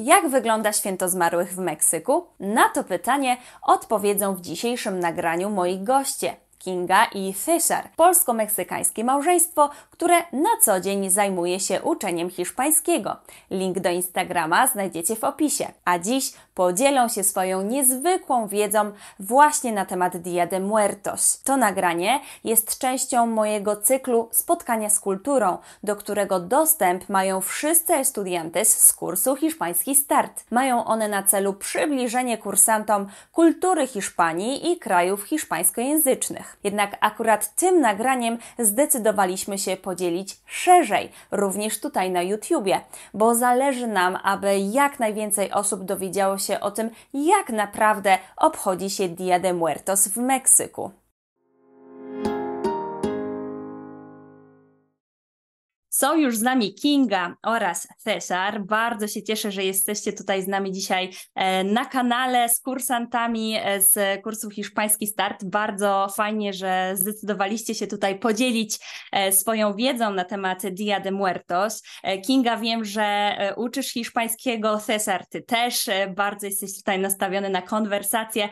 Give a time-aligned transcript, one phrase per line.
[0.00, 2.26] Jak wygląda święto zmarłych w Meksyku?
[2.40, 6.36] Na to pytanie odpowiedzą w dzisiejszym nagraniu moi goście.
[6.64, 13.16] Kinga i Fisher, polsko-meksykańskie małżeństwo, które na co dzień zajmuje się uczeniem hiszpańskiego.
[13.50, 15.72] Link do Instagrama znajdziecie w opisie.
[15.84, 21.42] A dziś podzielą się swoją niezwykłą wiedzą właśnie na temat Dia de Muertos.
[21.42, 28.86] To nagranie jest częścią mojego cyklu Spotkania z kulturą, do którego dostęp mają wszyscy estudiantes
[28.86, 30.44] z kursu Hiszpański Start.
[30.50, 36.49] Mają one na celu przybliżenie kursantom kultury Hiszpanii i krajów hiszpańskojęzycznych.
[36.64, 42.80] Jednak akurat tym nagraniem zdecydowaliśmy się podzielić szerzej, również tutaj na YouTubie,
[43.14, 49.08] bo zależy nam, aby jak najwięcej osób dowiedziało się o tym, jak naprawdę obchodzi się
[49.08, 50.99] Dia de Muertos w Meksyku.
[55.92, 58.64] Są już z nami Kinga oraz Cesar.
[58.64, 63.80] Bardzo się cieszę, że jesteście tutaj z nami dzisiaj e, na kanale z kursantami e,
[63.80, 65.44] z kursu Hiszpański Start.
[65.44, 68.78] Bardzo fajnie, że zdecydowaliście się tutaj podzielić
[69.12, 71.82] e, swoją wiedzą na temat Dia de Muertos.
[72.26, 78.48] Kinga, wiem, że uczysz hiszpańskiego, Cesar, ty też bardzo jesteś tutaj nastawiony na konwersację,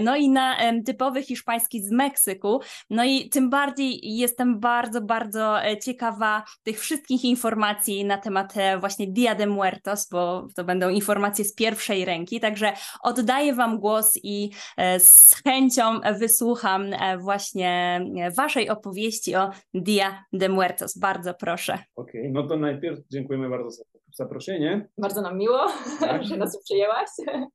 [0.00, 2.60] no i na typowy hiszpański z Meksyku.
[2.90, 9.06] No i tym bardziej jestem bardzo, bardzo ciekawa tych wszystkich informacji na temat e, właśnie
[9.12, 14.50] Dia de Muertos, bo to będą informacje z pierwszej ręki, także oddaję Wam głos i
[14.76, 18.00] e, z chęcią wysłucham e, właśnie
[18.36, 20.98] Waszej opowieści o Dia de Muertos.
[20.98, 21.78] Bardzo proszę.
[21.96, 24.88] Okej, okay, no to najpierw dziękujemy bardzo za zaproszenie.
[24.98, 25.66] Bardzo nam miło,
[26.00, 26.24] tak.
[26.24, 27.08] że nas przyjęłaś.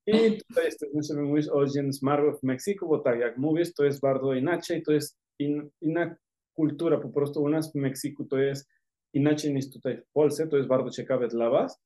[0.08, 0.14] I
[0.48, 4.02] tutaj jesteśmy, żeby mówić o Dzień Zmarłych w Meksyku, bo tak jak mówisz, to jest
[4.02, 6.16] bardzo inaczej, to jest in, inna
[6.56, 8.70] kultura, po prostu u nas w Meksyku to jest
[9.16, 10.48] inaczej niż tutaj w Polsce.
[10.48, 11.82] To jest bardzo ciekawe dla Was,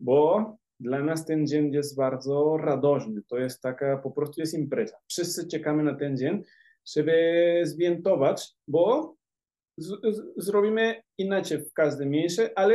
[0.00, 3.22] bo dla nas ten dzień jest bardzo radośny.
[3.28, 4.96] To jest taka, po prostu jest impreza.
[5.08, 6.42] Wszyscy czekamy na ten dzień,
[6.94, 9.14] żeby zwiętować, bo
[9.76, 12.74] z, z, zrobimy inaczej w każdym miejscu, ale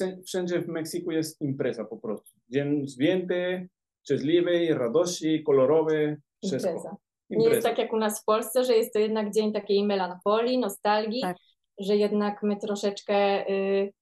[0.00, 2.30] e, wszędzie w Meksyku jest impreza po prostu.
[2.48, 3.68] Dzień zwięty,
[4.04, 6.70] szczęśliwy, radości, kolorowy, wszystko.
[6.70, 6.96] Impreza.
[7.30, 10.58] Nie jest tak jak u nas w Polsce, że jest to jednak dzień takiej melancholii,
[10.58, 11.36] nostalgii, tak
[11.78, 13.92] że jednak my troszeczkę, y,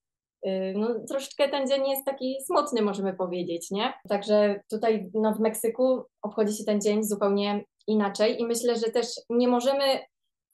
[0.47, 3.93] y, no troszeczkę ten dzień jest taki smutny, możemy powiedzieć, nie?
[4.09, 9.07] Także tutaj no, w Meksyku obchodzi się ten dzień zupełnie inaczej i myślę, że też
[9.29, 9.99] nie możemy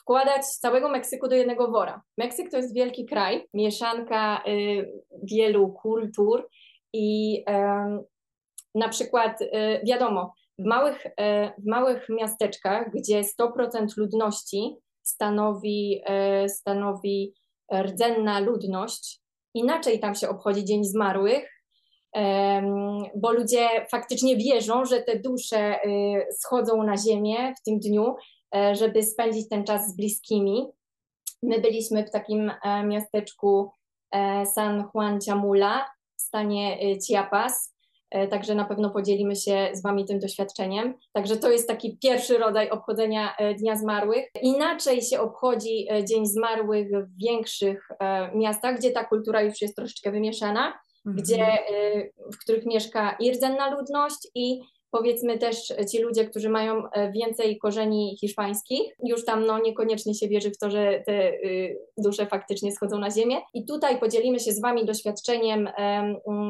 [0.01, 2.01] wkładać całego Meksyku do jednego wora.
[2.17, 4.91] Meksyk to jest wielki kraj, mieszanka y,
[5.23, 6.49] wielu kultur
[6.93, 7.43] i
[8.75, 9.39] na przykład
[9.87, 11.07] wiadomo, w małych,
[11.57, 14.77] w małych miasteczkach, gdzie 100% ludności
[15.07, 17.33] stanowi, e, stanowi
[17.73, 19.21] rdzenna ludność.
[19.53, 21.63] Inaczej tam się obchodzi Dzień Zmarłych,
[23.15, 25.81] bo ludzie faktycznie wierzą, że te dusze e,
[26.31, 28.15] schodzą na ziemię w tym dniu,
[28.55, 30.67] e, żeby spędzić ten czas z bliskimi.
[31.43, 32.51] My byliśmy w takim
[32.83, 33.71] miasteczku
[34.55, 35.85] San Juan Chamula
[36.17, 37.76] w stanie Chiapas, E,
[38.29, 40.93] także na pewno podzielimy się z Wami tym doświadczeniem.
[41.13, 44.25] Także to jest taki pierwszy rodzaj obchodzenia e, Dnia Zmarłych.
[44.41, 47.87] Inaczej się obchodzi e, Dzień Zmarłych w większych
[48.35, 50.73] miastach, gdzie ta kultura już jest troszeczkę wymieszana,
[51.05, 51.23] mhm.
[51.23, 51.47] gdzie,
[52.33, 54.61] w których mieszka i rdzenna ludność i
[54.97, 60.27] powiedzmy też ci ludzie, którzy mają e, więcej korzeni hiszpańskich, już tam no, niekoniecznie się
[60.27, 63.35] wierzy w to, że te y, dusze faktycznie schodzą na ziemię.
[63.53, 65.69] I tutaj podzielimy się z Wami doświadczeniem,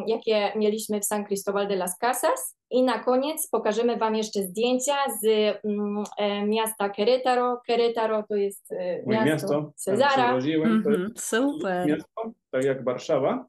[0.07, 2.57] jakie mieliśmy w San Cristóbal de las Casas.
[2.72, 5.25] I na koniec pokażemy Wam jeszcze zdjęcia z
[5.66, 7.57] mm, e, miasta Querétaro.
[7.69, 10.30] Querétaro to jest e, miasto, miasto Cezara.
[10.30, 11.88] Mm -hmm, super.
[11.88, 13.46] Miasto, tak jak Warszawa.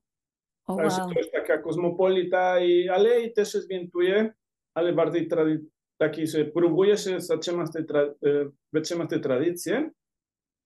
[0.66, 1.12] Oh, Także wow.
[1.12, 4.32] to jest taka kosmopolita, i, ale i też się zwiętuje
[4.74, 5.28] ale bardziej
[5.98, 9.90] taki, że próbuje się zatrzymać te, tra- e, wytrzymać te tradycje,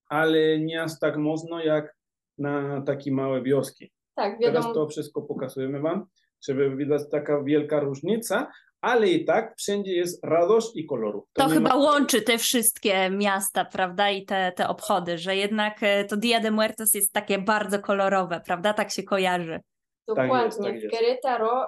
[0.09, 1.97] ale nie aż tak mocno jak
[2.39, 3.93] na takie małe wioski.
[4.15, 4.63] Tak, wiadomo.
[4.63, 6.07] Teraz to wszystko pokazujemy Wam,
[6.47, 8.51] żeby widać taka wielka różnica,
[8.81, 11.27] ale i tak wszędzie jest radość i koloru.
[11.33, 11.77] To, to chyba ma...
[11.77, 16.51] łączy te wszystkie miasta, prawda, i te, te obchody, że jednak e, to Dia de
[16.51, 19.61] Muertos jest takie bardzo kolorowe, prawda, tak się kojarzy.
[20.09, 20.33] Dokładnie.
[20.33, 20.87] Tak jest, tak jest.
[20.87, 20.91] W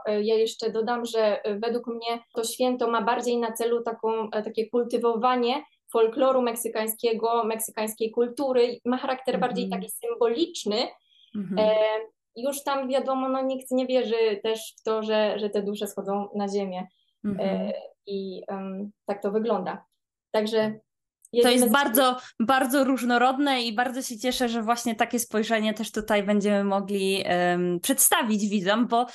[0.07, 4.43] ja jeszcze dodam, że e, według mnie to święto ma bardziej na celu taką, e,
[4.43, 8.79] takie kultywowanie folkloru meksykańskiego, meksykańskiej kultury.
[8.85, 9.49] Ma charakter mm -hmm.
[9.49, 10.77] bardziej taki symboliczny.
[11.35, 11.61] Mm -hmm.
[11.61, 11.75] e,
[12.37, 16.29] już tam wiadomo, no nikt nie wierzy też w to, że, że te dusze schodzą
[16.35, 16.87] na ziemię.
[17.25, 17.41] Mm -hmm.
[17.41, 17.73] e, mhm.
[18.07, 19.85] I um, tak to wygląda.
[20.31, 20.81] Także
[21.43, 26.23] to jest bardzo, bardzo różnorodne i bardzo się cieszę, że właśnie takie spojrzenie też tutaj
[26.23, 29.07] będziemy mogli um, przedstawić widzom, bo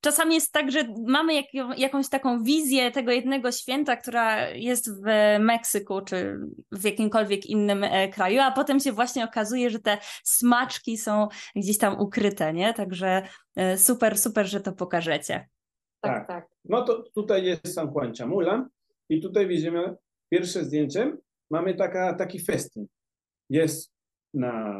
[0.00, 1.46] czasami jest tak, że mamy jak,
[1.76, 5.04] jakąś taką wizję tego jednego święta, która jest w
[5.40, 6.38] Meksyku czy
[6.72, 11.78] w jakimkolwiek innym e, kraju, a potem się właśnie okazuje, że te smaczki są gdzieś
[11.78, 12.74] tam ukryte, nie?
[12.74, 13.22] Także
[13.56, 15.48] e, super, super, że to pokażecie.
[16.00, 16.26] Tak, tak.
[16.26, 16.48] tak.
[16.64, 18.68] No to tutaj jest San Juan Chamula
[19.08, 19.96] i tutaj widzimy
[20.30, 21.16] pierwsze zdjęcie.
[21.50, 22.86] Mamy taka, taki festyn.
[23.50, 23.92] Jest
[24.34, 24.78] na,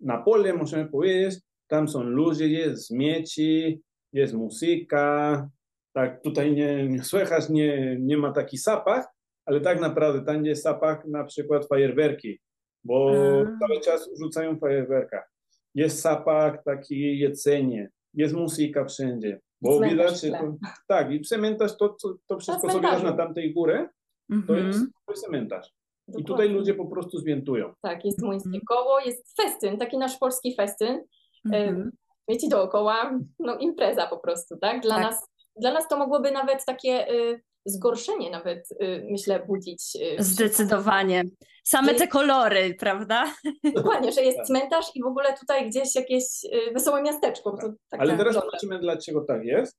[0.00, 3.82] na pole, możemy powiedzieć, tam są ludzie, jest śmieci,
[4.12, 5.48] jest muzyka,
[5.92, 9.06] tak tutaj nie, nie słychać, nie, nie ma taki zapach,
[9.46, 12.40] ale tak naprawdę tam jest zapach na przykład fajerwerki,
[12.84, 13.58] bo A.
[13.58, 15.24] cały czas rzucają fajerwerka.
[15.74, 20.56] Jest zapach taki jedzenie, jest muzyka wszędzie, bo widać, to,
[20.88, 23.88] tak, i cmentarz, to, to, to wszystko, co widać na tamtej górze,
[24.30, 24.66] to mhm.
[24.66, 25.72] jest, to jest cmentarz.
[26.08, 26.22] Dokładnie.
[26.22, 27.74] I tutaj ludzie po prostu zwiętują.
[27.82, 28.64] Tak, jest młyńskie mhm.
[28.68, 31.04] koło, jest festyn, taki nasz polski festyn.
[31.44, 31.90] Mhm.
[32.28, 34.82] Wiecie, dookoła, no impreza po prostu, tak?
[34.82, 35.04] Dla, tak.
[35.04, 39.96] Nas, dla nas to mogłoby nawet takie y, zgorszenie nawet, y, myślę, budzić.
[40.20, 41.24] Y, Zdecydowanie.
[41.64, 43.34] Same te kolory, prawda?
[43.74, 44.46] Dokładnie, że jest tak.
[44.46, 47.56] cmentarz i w ogóle tutaj gdzieś jakieś y, wesołe miasteczko.
[47.56, 47.70] Tak.
[47.90, 49.78] Tak Ale teraz zobaczymy, dlaczego tak jest.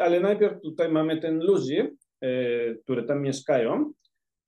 [0.00, 1.96] Ale najpierw tutaj mamy ten ludzi,
[2.84, 3.92] które tam mieszkają.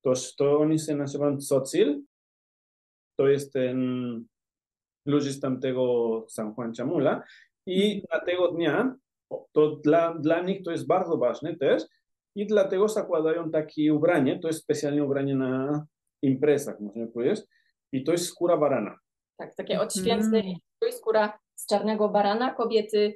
[0.04, 2.02] To, to oni się nazywają Socil.
[3.18, 3.78] To jest ten
[5.06, 7.22] ludzi z tamtego San Juan Chamula
[7.66, 8.96] i na tego dnia,
[9.52, 11.82] to dla, dla nich to jest bardzo ważne też
[12.36, 15.86] i dlatego zakładają takie ubranie, to jest specjalnie ubranie na
[16.22, 17.40] imprezach, można powiedzieć,
[17.92, 18.98] i to jest skóra barana.
[19.38, 20.54] Tak, takie odświętne, mm.
[20.80, 23.14] to jest skóra z czarnego barana, kobiety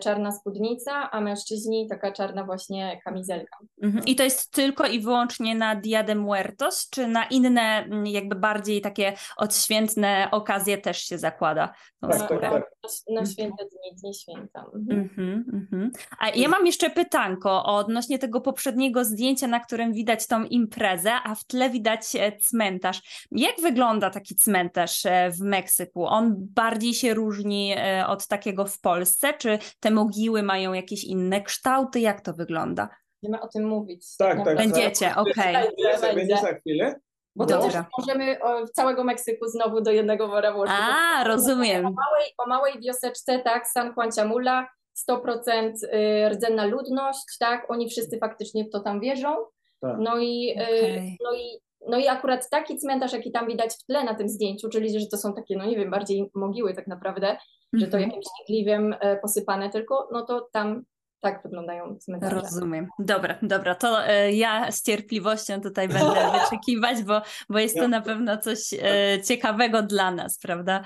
[0.00, 3.56] czarna spódnica, a mężczyźni taka czarna właśnie kamizelka.
[3.82, 4.04] Mhm.
[4.04, 8.34] I to jest tylko i wyłącznie na Dia de Muertos, czy na inne mm, jakby
[8.34, 12.40] bardziej takie odświętne okazje też się zakłada tą tak, skórę?
[12.40, 12.90] Tak, tak.
[13.08, 14.64] Na, na święte dni, dni święta.
[14.74, 15.00] Mhm.
[15.00, 15.90] Mhm, mhm.
[16.18, 21.34] a ja mam jeszcze pytanko odnośnie tego poprzedniego zdjęcia, na którym widać tą imprezę, a
[21.34, 23.26] w tle widać e, cmentarz.
[23.30, 26.06] Jak wygląda taki cmentarz e, w Meksyku?
[26.06, 27.74] On bardziej się różni
[28.06, 32.00] od takiego w Polsce, czy te mogiły mają jakieś inne kształty?
[32.00, 32.88] Jak to wygląda?
[33.22, 34.16] Będziemy o tym mówić.
[34.16, 34.56] Tak, tak.
[34.56, 35.56] Będziecie, okej.
[35.56, 36.14] Okay.
[36.14, 36.94] Będzie za chwilę.
[37.36, 37.86] Bo to Dobra.
[37.98, 40.76] możemy o, całego Meksyku znowu do jednego wora włożyć.
[40.78, 41.86] A, rozumiem.
[41.86, 44.68] O małej, o małej wioseczce, tak, San Juan Chamula,
[45.10, 49.36] 100% y, rdzenna ludność, tak, oni wszyscy faktycznie w to tam wierzą.
[49.80, 49.96] Tak.
[49.98, 51.16] No, i, y, okay.
[51.24, 54.68] no, i, no i akurat taki cmentarz, jaki tam widać w tle na tym zdjęciu,
[54.68, 57.36] czyli że to są takie, no nie wiem, bardziej mogiły tak naprawdę,
[57.72, 58.02] że to mhm.
[58.02, 60.82] jakimś gliwiem e, posypane tylko, no to tam
[61.20, 62.34] tak wyglądają cmentarze.
[62.34, 62.86] Rozumiem.
[62.98, 68.00] Dobra, dobra, to e, ja z cierpliwością tutaj będę wyczekiwać, bo, bo jest to na
[68.00, 70.82] pewno coś e, ciekawego dla nas, prawda?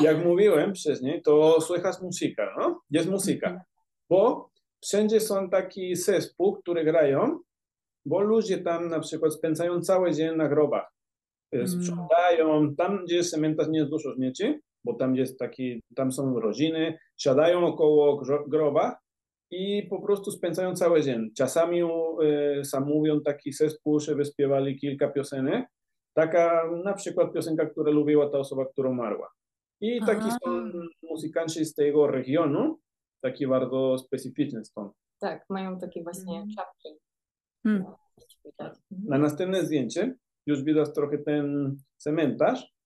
[0.00, 2.82] Jak mówiłem wcześniej, to słychać muzyka, no?
[2.90, 3.64] Jest muzyka, mhm.
[4.08, 4.50] bo
[4.82, 7.38] wszędzie są taki zespół, które grają,
[8.08, 10.92] bo ludzie tam na przykład spędzają cały dzień na grobach.
[11.52, 11.68] Mm.
[11.68, 16.40] Sprzątają, tam gdzie jest cmentarz nie jest dużo śmieci, bo tam jest taki, tam są
[16.40, 18.98] rodziny, siadają około groba
[19.50, 21.30] i po prostu spędzają cały dzień.
[21.36, 25.66] Czasami y, sam mówią taki zespół, żeby śpiewali kilka piosenek.
[26.14, 29.32] Taka na przykład piosenka, która lubiła ta osoba, która umarła.
[29.80, 30.70] I taki są
[31.02, 32.78] muzykanci z tego regionu,
[33.22, 34.92] taki bardzo specyficzny stąd.
[35.20, 36.48] Tak, mają takie właśnie mm.
[36.56, 36.88] czapki.
[37.68, 37.84] Hmm.
[38.90, 40.14] Na następne zdjęcie
[40.46, 42.78] już widać trochę ten cementarz,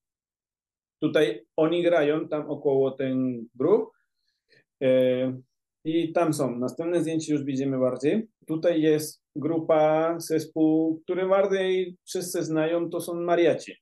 [1.03, 3.91] Tutaj oni grają tam około ten grup
[4.83, 4.89] e,
[5.85, 6.59] i tam są.
[6.59, 8.29] Następne zdjęcie już widzimy bardziej.
[8.47, 13.77] Tutaj jest grupa, zespół, który bardziej wszyscy znają, to są mariaci.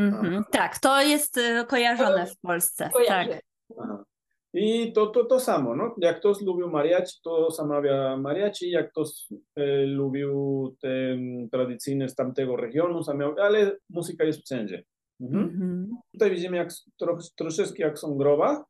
[0.00, 0.42] Mm-hmm.
[0.52, 2.90] Tak, to jest e, kojarzone w Polsce.
[3.06, 3.40] Tak.
[3.80, 4.04] Aha.
[4.54, 5.94] I to, to, to samo, no?
[5.98, 9.08] jak ktoś lubił mariachi, to zamawia mariachi, jak ktoś
[9.56, 14.84] e, lubił ten tradycyjny z tamtego regionu, zamawia, ale muzyka jest wszędzie.
[15.20, 15.44] Mhm.
[15.44, 15.96] Mhm.
[16.12, 18.64] Tutaj widzimy jak, tro, troszeczkę jak są groba,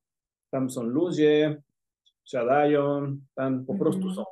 [0.51, 1.63] tam są ludzie,
[2.25, 4.15] siadają, tam po prostu mhm.
[4.15, 4.25] są.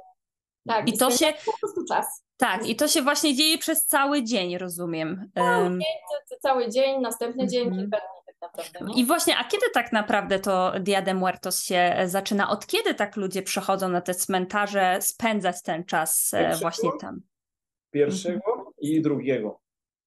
[0.66, 2.24] Tak, i to się po prostu czas.
[2.36, 5.30] Tak, i to się właśnie dzieje przez cały dzień, rozumiem.
[5.34, 5.80] Cały dzień,
[6.40, 8.80] cały dzień następny dzień, kilka dni naprawdę.
[8.86, 9.02] Nie?
[9.02, 12.50] I właśnie, a kiedy tak naprawdę to Dia de Muertos się zaczyna?
[12.50, 17.20] Od kiedy tak ludzie przychodzą na te cmentarze spędzać ten czas e, pierwszego, właśnie tam?
[17.90, 18.66] Pierwszego mhm.
[18.78, 19.60] i drugiego.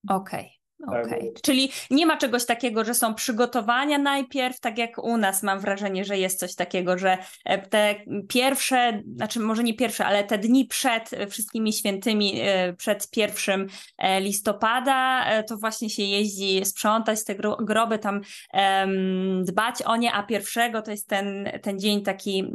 [0.10, 0.40] Okej.
[0.40, 0.62] Okay.
[0.92, 1.42] Tak, Okej, okay.
[1.42, 6.06] czyli nie ma czegoś takiego, że są przygotowania najpierw, tak jak u nas mam wrażenie,
[6.06, 7.96] że jest coś takiego, że e, te
[8.30, 14.22] pierwsze, znaczy może nie pierwsze, ale te dni przed wszystkimi świętymi, e, przed pierwszym e,
[14.22, 18.22] listopada, to właśnie się jeździ sprzątać te groby, tam
[19.42, 22.52] dbać o nie, a pierwszego to jest ten, ten dzień taki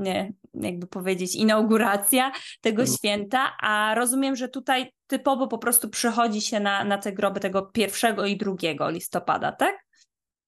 [0.55, 2.97] jakby powiedzieć, inauguracja tego Mhm.
[2.99, 7.63] święta, a rozumiem, że tutaj typowo po prostu przychodzi się na, na te groby tego
[7.63, 9.77] pierwszego i drugiego listopada, tak?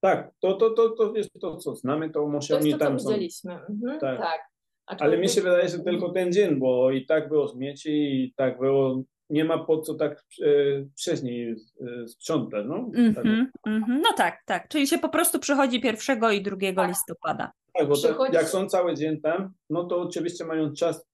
[0.03, 3.09] Tak, to, to, to, to jest to, co znamy, to może oni co tam są.
[3.09, 3.53] widzieliśmy.
[3.53, 4.19] Mhm, Tak.
[4.19, 4.41] tak.
[5.01, 7.89] Ale mi się wydaje, że tylko ten dzień, bo i tak było śmieci,
[8.23, 10.45] i tak było, nie ma po co tak e,
[10.97, 12.75] wcześniej e, sprzątać, no.
[13.15, 14.01] Tak, Mhm, mhm.
[14.01, 14.67] No tak, tak.
[14.67, 17.51] Czyli się po prostu przychodzi pierwszego i drugiego listopada.
[17.73, 21.10] tak, bo tak, jak są cały dzień tam, no to oczywiście mają czas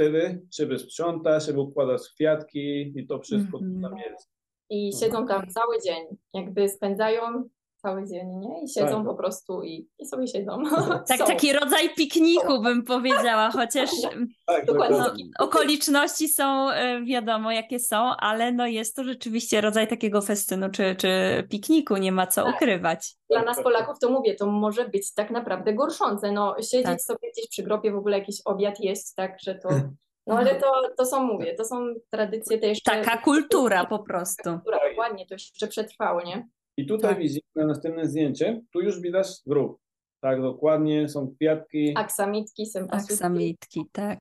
[0.00, 3.82] wtedy, żeby sprzątać, żeby układać kwiatki i to wszystko Mhm.
[3.82, 4.30] co tam jest.
[4.70, 6.04] I siedzą tam cały dzień.
[6.34, 7.48] Jakby spędzają
[7.86, 8.62] cały dzień, nie?
[8.64, 9.04] I siedzą Tak.
[9.06, 10.62] po prostu i, i sobie siedzą.
[11.08, 11.26] Tak, Są.
[11.26, 13.90] taki rodzaj pikniku bym powiedziała, chociaż
[14.46, 14.98] Tak, Dokładnie.
[14.98, 20.70] no, okoliczności są e, wiadomo jakie są, ale no jest to rzeczywiście rodzaj takiego festynu
[20.70, 21.08] czy, czy
[21.50, 22.54] pikniku, nie ma co Tak.
[22.54, 23.14] ukrywać.
[23.30, 26.32] Dla nas Polaków to mówię, to może być tak naprawdę gorszące.
[26.32, 27.02] No siedzieć Tak.
[27.02, 29.68] sobie gdzieś przy grobie, w ogóle jakiś obiad jeść, tak, że to...
[30.28, 32.90] No ale to, to są, mówię, to są tradycje te jeszcze...
[32.90, 34.58] Taka kultura po prostu.
[34.60, 36.48] Która dokładnie, to jeszcze przetrwało, nie?
[36.76, 37.18] I tutaj Tak.
[37.18, 39.78] widzimy na następne zdjęcie, tu już widać grób.
[40.20, 41.92] Tak, dokładnie, są kwiatki.
[41.96, 43.14] Aksamitki, sempasutki.
[43.14, 44.18] Aksamitki, tak.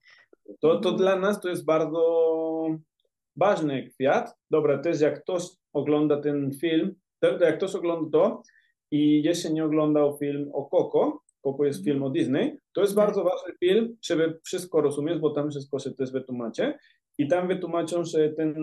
[0.59, 1.99] To, to dla nas to jest bardzo
[3.35, 4.35] ważny kwiat.
[4.51, 5.43] Dobra, też jak ktoś
[5.73, 8.41] ogląda ten film, to, jak ktoś ogląda to
[8.91, 13.23] i jeszcze nie oglądał film o Coco, Coco jest film o Disney, to jest bardzo
[13.23, 16.73] ważny film, żeby wszystko rozumieć, bo tam wszystko się też wytłumaczy.
[17.17, 18.55] I tam wytłumaczą, że ten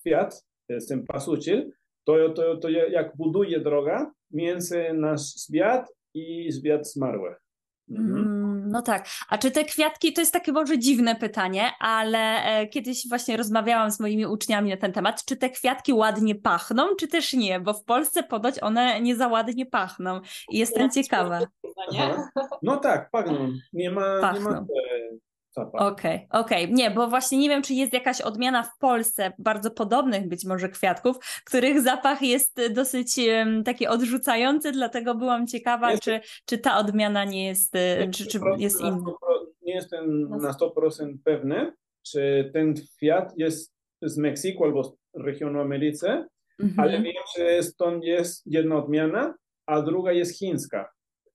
[0.00, 0.46] kwiat,
[0.88, 1.72] ten pasucil,
[2.04, 7.36] to, to, to jak buduje droga między nasz świat i świat zmarłych.
[7.90, 8.16] Mhm.
[8.16, 9.06] Mm, No tak.
[9.28, 13.90] A czy te kwiatki, to jest takie może dziwne pytanie, ale e, kiedyś właśnie rozmawiałam
[13.90, 17.74] z moimi uczniami na ten temat, czy te kwiatki ładnie pachną, czy też nie, bo
[17.74, 21.40] w Polsce ponoć one nie za ładnie pachną i jestem Ja ciekawa.
[22.62, 22.80] No, nie?
[22.82, 23.52] Tak, pachną.
[23.72, 24.50] Nie ma, nie Pachną.
[24.50, 24.64] ma
[25.50, 25.82] e, zapach.
[25.92, 26.72] Okej, okej.
[26.72, 30.68] Nie, bo właśnie nie wiem, czy jest jakaś odmiana w Polsce bardzo podobnych być może
[30.68, 31.16] kwiatków,
[31.46, 37.24] których zapach jest dosyć em, taki odrzucający, dlatego byłam ciekawa, Jest- czy, czy ta odmiana
[37.24, 38.98] nie jest, e, Nie czy, czy jest na inna.
[38.98, 39.14] 100%,
[39.62, 46.06] Nie jestem na 100% pewny, czy ten kwiat jest z Meksyku albo z regionu Ameryki,
[46.76, 47.02] ale Mhm.
[47.02, 49.34] wiem, że stąd jest jedna odmiana,
[49.66, 50.90] a druga jest chińska,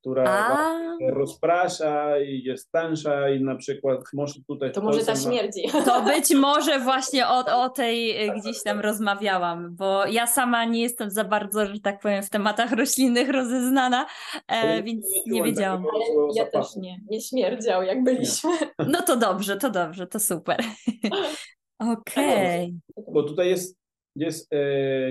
[0.05, 0.77] która A,
[1.11, 5.61] rozprasza i jest tańsza i na przykład może tutaj To może ta Polsce ma- śmierdzi.
[5.85, 10.81] To być może właśnie o, o tej e, gdzieś tam rozmawiałam, bo ja sama nie
[10.81, 14.05] jestem za bardzo, że tak powiem, w tematach roślinnych rozeznana,
[14.47, 15.83] e, więc nie wiedziałam.
[15.95, 16.65] Ale ja zapachu.
[16.73, 18.51] też nie, nie śmierdział jak byliśmy.
[18.87, 20.57] No to dobrze, to dobrze, to super.
[21.79, 22.79] Okej.
[23.13, 23.77] bo tutaj jest,
[24.15, 24.57] jest e,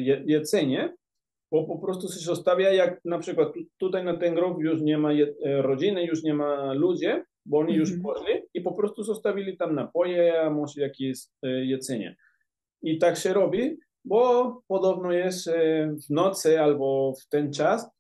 [0.01, 0.95] je- jedzenie,
[1.55, 4.99] bo po prostu się zostawia, jak na przykład tu, tutaj na ten grób już nie
[4.99, 5.27] ma e,
[5.63, 7.07] rodziny, już nie ma ludzi,
[7.47, 8.03] bo oni już Mhm.
[8.03, 12.17] poszli i po prostu zostawili tam napoje, a może jakieś e, jedzenie.
[12.83, 15.53] I tak się robi, bo podobno jest e,
[16.07, 17.91] w nocy albo w ten czas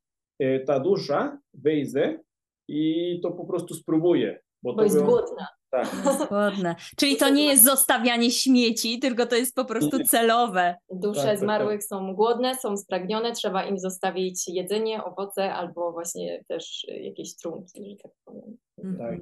[0.66, 2.20] ta dusza wejdzie
[2.68, 4.40] i to po prostu spróbuje.
[4.62, 5.46] Bo, Bo jest było- głodna.
[5.75, 5.87] Tak,
[6.31, 6.75] Ładne.
[6.97, 10.76] Czyli to nie jest zostawianie śmieci, tylko to jest po prostu celowe.
[10.90, 16.45] Dusze Tak, tak, zmarłych są głodne, są spragnione, trzeba im zostawić jedzenie, owoce albo właśnie
[16.49, 18.57] też jakieś trunki, że tak powiem.
[18.99, 19.19] tak.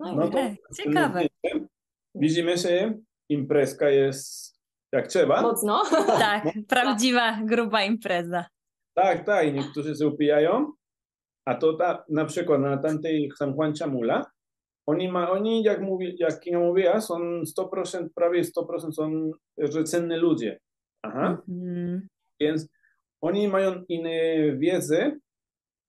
[0.00, 1.26] No, No i to- Ciekawe.
[2.14, 2.94] Widzimy, że
[3.28, 4.58] imprezka jest
[4.92, 5.42] jak trzeba.
[5.42, 5.82] mocno.
[6.18, 8.44] Tak, prawdziwa, gruba impreza.
[8.94, 10.72] Tak, tak, i niektórzy się upijają,
[11.48, 14.26] a to ta, na przykład na tamtej San Juan Chamula,
[14.88, 17.14] oni, ma, oni jak, mówi, jak Kinga mówiła, są
[17.58, 19.30] 100%, prawie 100% są
[19.62, 20.60] rdzenni ludzie.
[21.02, 22.08] Aha, Mhm.
[22.40, 22.68] więc
[23.20, 24.10] oni mają inne
[24.56, 25.16] wiedzę,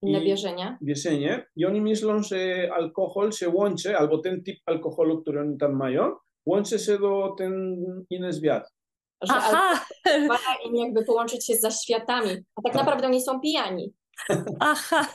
[0.01, 0.77] Inne wierzenia.
[0.81, 5.73] wieszenie i oni myślą, że alkohol się łączy, albo ten typ alkoholu, który oni tam
[5.75, 6.15] mają,
[6.45, 7.77] łączy się do ten
[8.09, 8.63] inny świat.
[9.23, 9.85] Że Aha,
[10.65, 12.75] im jakby połączyć się z zaświatami, a tak Tak.
[12.75, 13.93] naprawdę oni są pijani.
[14.59, 15.05] aha.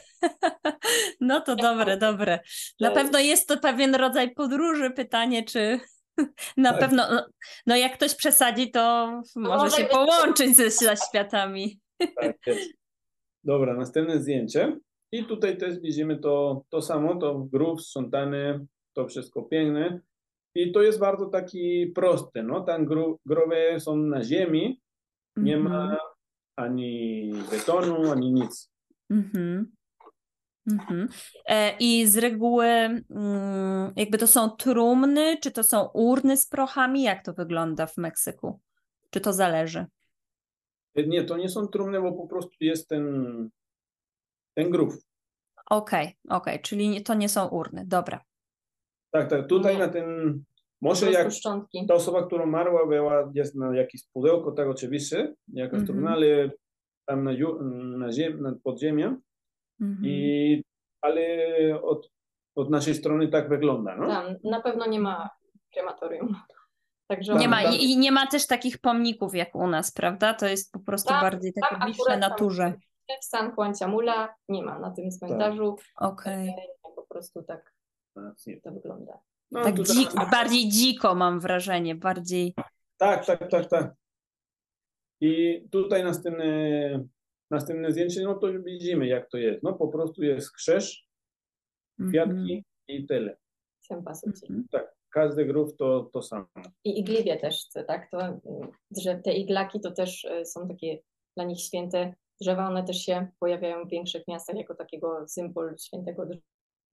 [1.21, 2.38] No to dobre, dobre.
[2.81, 4.90] Na pewno jest to pewien rodzaj podróży.
[4.90, 5.81] Pytanie, czy
[6.57, 6.81] na Tak.
[6.81, 7.26] pewno, no,
[7.66, 11.81] no jak ktoś przesadzi, to może może się połączyć ze zaświatami.
[12.21, 12.71] Tak jest.
[13.45, 14.76] Dobra, następne zdjęcie.
[15.12, 20.00] I tutaj też widzimy to, to samo, to grób, sprzątany, to wszystko piękne.
[20.54, 24.81] I to jest bardzo taki prosty, no, tam gro, groby są na ziemi,
[25.37, 25.73] nie Mhm.
[25.73, 25.97] ma
[26.57, 28.71] ani betonu, ani nic.
[29.11, 29.73] Mhm.
[30.73, 31.09] Mhm.
[31.49, 37.02] E, I z reguły mm, jakby to są trumny, czy to są urny z prochami?
[37.02, 38.61] Jak to wygląda w Meksyku?
[39.11, 39.87] Czy to zależy?
[41.06, 43.04] Nie, to nie są trumny, bo po prostu jest ten,
[44.54, 44.92] ten grób.
[45.71, 47.85] Okej, okej, czyli nie- to nie są urny.
[47.87, 48.21] Dobra.
[49.11, 49.47] Tak, tak.
[49.49, 49.78] Tutaj Nie.
[49.80, 50.04] na ten,
[50.80, 51.87] Po może jak szczątki.
[51.88, 55.87] ta osoba, która umarła, była, jest na jakieś pudełko, tak oczywiście, jakaś Mhm.
[55.87, 56.50] trudna, ale
[57.06, 57.33] tam na,
[57.99, 59.16] na, ziem, na podziemia,
[59.85, 60.05] Mhm.
[60.05, 60.62] i,
[61.00, 61.23] ale
[61.83, 62.11] od,
[62.55, 64.07] od naszej strony tak wygląda, no?
[64.09, 65.31] Tam na pewno nie ma
[65.73, 66.37] krematorium.
[67.11, 69.93] Także Tam- Nie ma tam- i, i nie ma też takich pomników jak u nas,
[69.93, 70.35] prawda?
[70.35, 72.73] To jest po prostu Tam- bardziej tam takie bliższe naturze.
[73.21, 75.76] w San Juan Chamula nie ma na tym cmentarzu.
[76.00, 76.55] Okej.
[76.83, 77.75] Po prostu tak
[78.62, 79.19] to wygląda.
[79.50, 79.75] No, Tak
[80.31, 82.55] bardziej dziko mam wrażenie, bardziej.
[82.97, 83.95] Tak, tak, tak, tak.
[85.21, 86.45] I tutaj następne,
[87.55, 89.63] następne zdjęcie, no to już widzimy jak to jest.
[89.63, 91.09] No po prostu jest krzyż,
[92.01, 92.11] Mhm.
[92.11, 93.37] kwiatki i tyle.
[93.81, 94.47] Sempasuci.
[94.47, 94.67] Mhm.
[94.71, 96.47] Tak, każdy grób to, to samo.
[96.85, 98.11] I igliwie też, tak?
[98.11, 98.41] To, mm,
[99.03, 100.99] że te iglaki to też y, są takie
[101.37, 102.69] dla nich święte drzewa.
[102.69, 106.27] One też się pojawiają w większych miastach jako takiego symbol świętego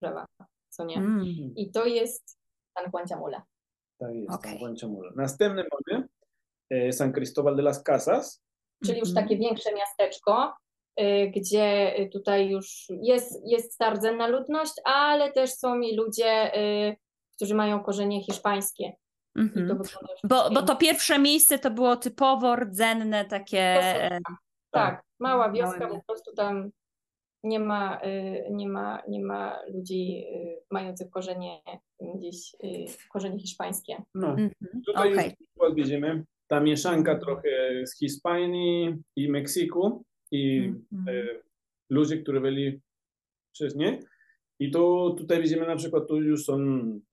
[0.01, 0.25] drzewa,
[0.70, 0.98] co nie?
[0.98, 1.25] Mm.
[1.56, 2.39] I to jest
[2.77, 3.44] San Juan Chamula.
[3.98, 4.75] Tak jest, okay.
[4.82, 5.12] Chamula.
[5.15, 6.08] Następne mamy
[6.70, 8.44] e, San Cristóbal de las Casas.
[8.85, 9.25] Czyli już Mhm.
[9.27, 10.53] takie większe miasteczko,
[11.01, 16.57] y, gdzie y, tutaj już jest, jest ta rdzenna ludność, ale też są i ludzie,
[16.57, 16.95] y,
[17.35, 18.93] którzy mają korzenie hiszpańskie.
[19.35, 19.77] To Mhm.
[20.23, 23.59] Bo, bo to pierwsze miejsce to było typowo rdzenne, takie.
[23.59, 24.19] e,
[24.71, 26.69] Tak, mała wioska, Małe po prostu tam
[27.43, 28.01] nie ma,
[28.51, 30.25] nie ma, nie ma ludzi
[30.71, 31.61] mających korzenie
[32.15, 32.55] gdzieś,
[33.13, 34.03] korzenie hiszpańskie.
[34.15, 34.51] No, Mhm.
[34.85, 35.35] tutaj Okej.
[35.39, 36.23] już przykład.
[36.51, 37.50] Ta mieszanka trochę
[37.88, 40.58] z Hiszpanii i Meksyku i
[40.91, 41.17] Mhm.
[41.17, 41.39] e,
[41.89, 42.81] ludzie, którzy byli
[43.53, 44.00] wcześniej.
[44.60, 46.58] I to tutaj widzimy na przykład, tu już są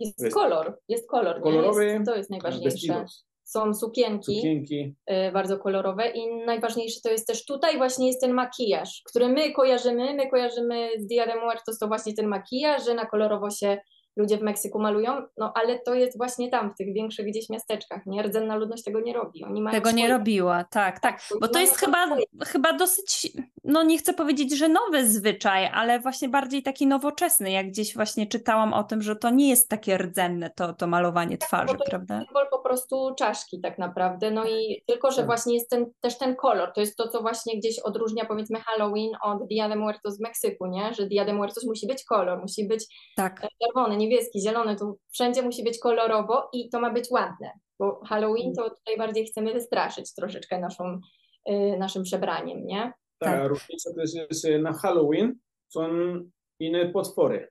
[0.01, 2.71] Jest kolor, jest kolor, kolorowy jest, to jest najważniejsze.
[2.71, 4.95] vestidos, Są sukienki, sukienki.
[5.11, 9.53] y, bardzo kolorowe i najważniejsze to jest też tutaj właśnie jest ten makijaż, który my
[9.53, 13.79] kojarzymy, my kojarzymy z Dia de Muertos to właśnie ten makijaż, że na kolorowo się
[14.19, 18.07] ludzie w Meksyku malują, no ale to jest właśnie tam, w tych większych gdzieś miasteczkach,
[18.07, 18.23] nie?
[18.23, 21.21] Rdzenna ludność tego nie robi, oni mają Tego nie swoje- robiła, tak, tak.
[21.41, 22.25] Bo to jest chyba, swoje.
[22.47, 23.33] chyba dosyć,
[23.65, 27.51] no nie chcę powiedzieć, że nowy zwyczaj, ale właśnie bardziej taki nowoczesny.
[27.51, 31.39] Jak gdzieś właśnie czytałam o tym, że to nie jest takie rdzenne to, to malowanie
[31.39, 32.21] twarzy, bo to jest prawda?
[32.25, 35.27] symbol po prostu czaszki tak naprawdę, no i tylko, że Tak.
[35.27, 39.11] właśnie jest ten, też ten kolor, to jest to, co właśnie gdzieś odróżnia powiedzmy Halloween
[39.23, 40.95] od Dia de Muertos w Meksyku, nie?
[40.95, 42.85] Że Dia de Muertos musi być kolor, musi być
[43.17, 43.47] Tak.
[43.63, 48.55] czerwony, niebieski, zielony, tu wszędzie musi być kolorowo i to ma być ładne, bo Halloween
[48.55, 51.01] to tutaj bardziej chcemy wystraszyć troszeczkę naszą,
[51.51, 52.93] y, naszym przebraniem, nie?
[53.19, 53.49] Ta Tak.
[53.49, 55.35] różnica też jest e, na Halloween
[55.69, 55.89] są
[56.61, 57.49] inne potwory,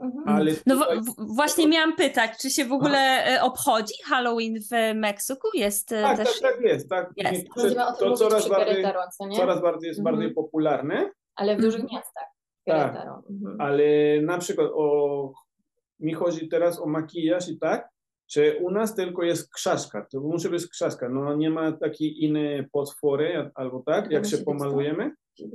[0.00, 0.28] Mhm.
[0.28, 5.48] ale No tutaj, właśnie miałam pytać, czy się w ogóle e, obchodzi Halloween w Meksyku?
[5.54, 6.40] Jest tak, też...
[6.40, 6.88] tak, tak jest.
[6.88, 7.10] Tak.
[7.16, 7.46] Jest.
[7.98, 8.84] To coraz bardziej,
[9.36, 10.16] coraz bardziej jest Mhm.
[10.16, 11.96] bardziej popularne, Ale w dużych Mhm.
[11.98, 12.26] miastach.
[12.66, 12.96] Tak.
[13.30, 13.60] Mhm.
[13.60, 13.84] ale
[14.22, 15.32] na przykład o,
[16.00, 17.88] mi chodzi teraz o makijaż i tak,
[18.28, 22.68] że u nas tylko jest krzaszka, to musi być krzaszka, no nie ma takiej innej
[22.72, 25.10] potwory albo tak, jak się pomalujemy,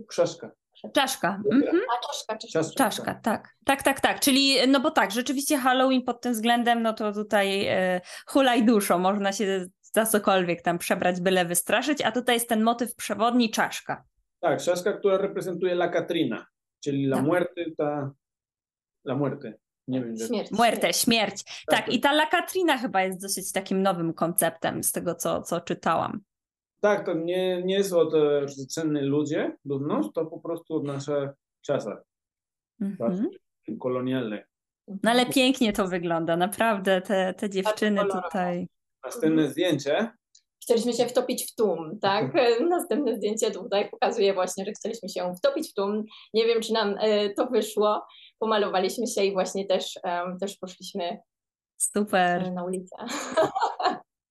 [0.08, 0.52] krzaszka.
[0.94, 1.42] Czaszka.
[1.52, 1.82] Mhm.
[1.98, 2.60] A czaszka, czaszka.
[2.60, 2.84] Czaszka.
[2.84, 3.50] Czaszka, tak.
[3.66, 4.20] Tak, tak, tak.
[4.20, 9.00] Czyli, no bo tak, rzeczywiście Halloween pod tym względem, no to tutaj e, hulaj duszą,
[9.00, 14.04] można się za cokolwiek tam przebrać, byle wystraszyć, a tutaj jest ten motyw przewodni czaszka.
[14.40, 16.46] Tak, krzaszka, która reprezentuje la Katrina,
[16.84, 17.26] czyli la Tak.
[17.26, 18.12] muerte, ta,
[19.08, 19.54] la muerte,
[19.88, 20.52] nie wiem, że Śmierć.
[20.52, 21.44] Muerte, śmierć.
[21.44, 21.94] Tak, Tak.
[21.94, 26.22] i ta La Katrina chyba jest dosyć takim nowym konceptem z tego, co, co czytałam.
[26.82, 30.84] Tak, to nie, nie jest od e, rdzenni ludzie, ludność, to po prostu
[31.62, 32.04] czasach,
[32.82, 33.30] Mhm.
[33.80, 34.46] kolonialnych.
[35.04, 38.22] No ale pięknie to wygląda, naprawdę, te, te dziewczyny kolorowo.
[38.28, 38.68] tutaj.
[39.04, 40.12] Następne zdjęcie,
[40.64, 42.34] Chcieliśmy się wtopić w tłum, tak?
[42.70, 46.04] Następne zdjęcie tutaj pokazuje właśnie, że chcieliśmy się wtopić w tłum.
[46.34, 48.02] Nie wiem, czy nam e, to wyszło.
[48.44, 51.20] Pomalowaliśmy się i właśnie też, em, też poszliśmy
[51.78, 52.96] Super, na ulicę.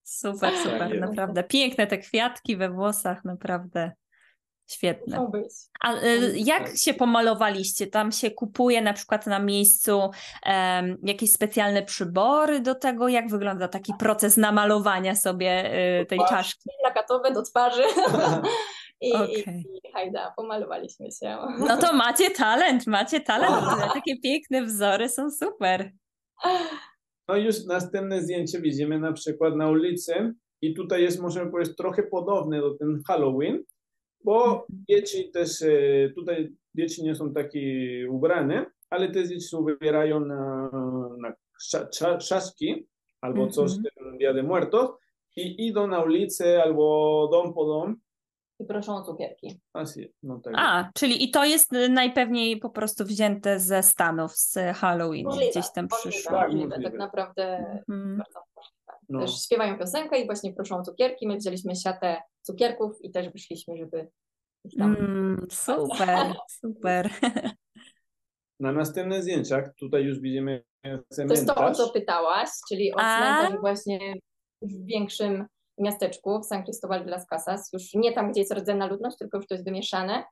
[0.04, 1.00] super, super, jest.
[1.00, 1.44] naprawdę.
[1.44, 3.92] Piękne te kwiatki we włosach, naprawdę
[4.70, 5.30] świetne.
[5.80, 7.86] A y, jak się pomalowaliście?
[7.86, 10.10] Tam się kupuje na przykład na miejscu
[10.42, 13.08] em, jakieś specjalne przybory do tego?
[13.08, 16.70] Jak wygląda taki proces namalowania sobie y, tej czaszki?
[16.80, 17.82] Plakatowe do twarzy.
[19.02, 19.64] I, Okej.
[19.74, 21.36] i, I hajda, pomalowaliśmy się.
[21.58, 23.64] No to macie talent, macie talent.
[23.94, 25.92] Takie piękne wzory są super.
[27.28, 31.76] No i już następne zdjęcie widzimy na przykład na ulicy i tutaj jest, możemy powiedzieć,
[31.76, 33.62] trochę podobne do ten Halloween,
[34.24, 37.60] bo dzieci też, e, tutaj dzieci nie są takie
[38.10, 40.70] ubrane, ale te dzieci się ubierają na,
[41.20, 41.32] na
[42.28, 42.86] czaszki
[43.20, 43.94] albo coś Mhm.
[43.94, 44.90] ten Dia de Muertos
[45.36, 47.96] i idą na ulicę albo dom po dom
[48.62, 49.60] I proszą o cukierki.
[50.22, 50.54] No tak.
[50.56, 55.72] A, czyli i to jest najpewniej po prostu wzięte ze Stanów, z Halloween, Możliwe, gdzieś
[55.74, 56.30] tam przyszło.
[56.32, 56.68] Tak, możliwe.
[56.68, 56.90] możliwe.
[56.90, 57.56] Tak naprawdę
[57.88, 58.16] Mhm.
[58.18, 58.82] bardzo możliwe.
[59.08, 59.20] No.
[59.20, 61.28] Też śpiewają piosenkę i właśnie proszą o cukierki.
[61.28, 64.08] My wzięliśmy siatę cukierków i też wyszliśmy, żeby
[64.78, 64.96] tam...
[64.96, 67.10] Mm, super, super.
[68.60, 70.64] Na następnych zdjęciach tutaj już widzimy
[71.16, 73.18] To jest to, o co pytałaś, czyli o A.
[73.18, 74.14] cmentarzu właśnie
[74.62, 75.46] w większym
[75.82, 77.70] miasteczku, w San Cristobal de las Casas.
[77.72, 80.24] Już nie tam, gdzie jest rdzenna ludność, tylko już to jest wymieszane.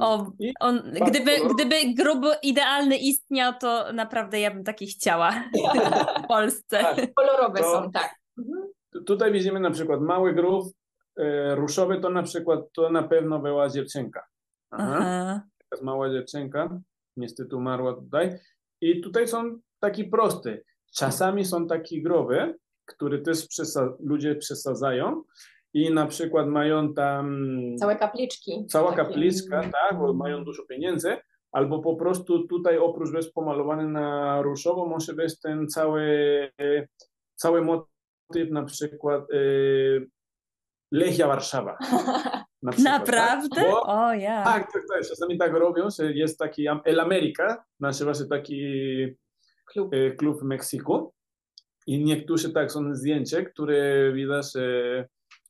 [0.00, 0.26] O,
[0.60, 5.30] on, gdyby, gdyby grób idealny istniał, to naprawdę ja bym taki chciała
[6.24, 6.78] w Polsce.
[6.82, 8.14] tak, Kolorowe To- są, tak.
[8.38, 8.68] Mhm.
[8.92, 10.64] tu- tutaj widzimy na przykład mały grób
[11.18, 14.24] e, ruszowy, to na przykład to na pewno była dziewczynka.
[14.70, 14.96] Aha.
[15.00, 15.40] Aha.
[15.72, 16.80] jest mała dziewczynka,
[17.16, 18.38] niestety umarła tutaj.
[18.80, 20.58] I tutaj są takie proste.
[20.96, 22.54] Czasami są takie groby,
[22.86, 25.22] które też przesa- ludzie przesadzają
[25.74, 27.46] i na przykład mają tam
[27.78, 28.66] Całe kapliczki.
[28.68, 31.16] cała Takie- kapliczka, tak, bo mają dużo pieniędzy,
[31.52, 36.08] albo po prostu tutaj oprócz być pomalowany na różowo, może być ten cały,
[37.34, 39.36] cały motyw na przykład e,
[40.92, 41.78] Lechia Warszawa.
[42.62, 43.48] Na przykład, Naprawdę?
[43.56, 43.70] Tak?
[43.70, 44.44] Bo, O ja.
[44.44, 48.62] tak, tak, tak, czasami tak robią, że jest taki El America, nazywa się taki
[49.66, 49.94] Klub.
[49.94, 51.12] e, klub w Meksyku
[51.86, 55.08] i niektórzy tak są zdjęcia, które widać, że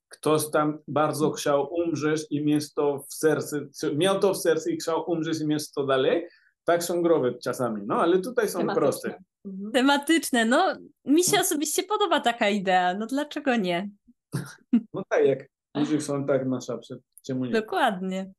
[0.08, 3.56] ktoś tam bardzo chciał umrzeć i mieć to w sercu,
[3.94, 6.26] miał to w sercu i chciał umrzeć i mieć to dalej.
[6.64, 8.82] Tak są groby czasami, no ale tutaj są Tematyczne.
[8.82, 9.22] proste.
[9.44, 9.72] Mhm.
[9.72, 10.44] Tematyczne.
[10.44, 12.94] No, mi się osobiście podoba taka idea.
[12.94, 13.90] No dlaczego nie?
[14.94, 17.52] No tak, jak ludzie są tak na szapce, czemu nie?
[17.52, 18.32] Dokładnie.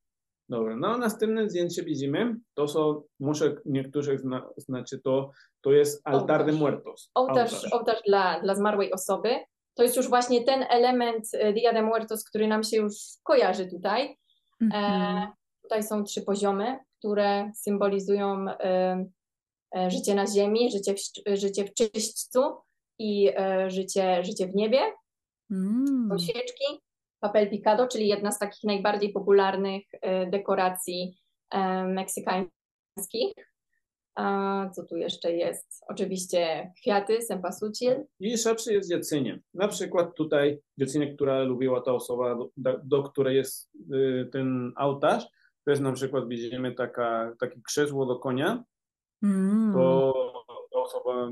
[0.49, 5.31] Dobra, no następne zdjęcie widzimy, to są, może niektórzy zna, znaczy to,
[5.61, 6.59] to jest altar de Ołtarz.
[6.59, 7.11] muertos.
[7.15, 9.29] Ołtarz, ołtarz dla, dla zmarłej osoby.
[9.73, 13.67] To jest już właśnie ten element e, Dia de Muertos, który nam się już kojarzy
[13.67, 14.17] tutaj.
[14.61, 14.83] Mhm.
[14.83, 15.27] E,
[15.61, 19.05] tutaj są trzy poziomy, które symbolizują e,
[19.77, 22.41] e, życie na ziemi, życie w, życie w czyśćcu
[22.99, 24.79] i e, życie, życie w niebie.
[25.51, 26.09] Mm.
[26.09, 26.65] Są świeczki,
[27.19, 31.17] papel picado, czyli jedna z takich najbardziej popularnych e, dekoracji
[31.51, 33.33] e, meksykańskich.
[34.15, 35.83] A co tu jeszcze jest?
[35.87, 38.05] Oczywiście kwiaty, sempasucil.
[38.19, 39.39] I szepszy jest jedzenie.
[39.53, 45.23] Na przykład tutaj jedzenie, która lubiła ta osoba, do, do której jest y, ten ołtarz,
[45.65, 48.63] to jest na przykład widzimy taka, takie krzesło do konia,
[49.23, 49.73] Mm.
[49.73, 50.13] to
[50.73, 51.31] ta osoba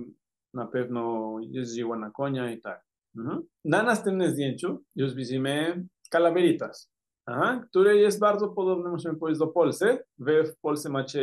[0.54, 2.86] na pewno jeździła na konia i tak.
[3.18, 3.42] Mhm.
[3.66, 6.92] Na następnym zdjęciu już widzimy calaveritas,
[7.26, 10.04] aha, które jest bardzo podobne, musimy powiedzieć, do Polsce.
[10.18, 11.22] Wy w Polsce macie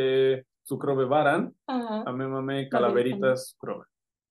[0.63, 3.85] cukrowy baran, Aha, a my mamy calaveritas cukrowe.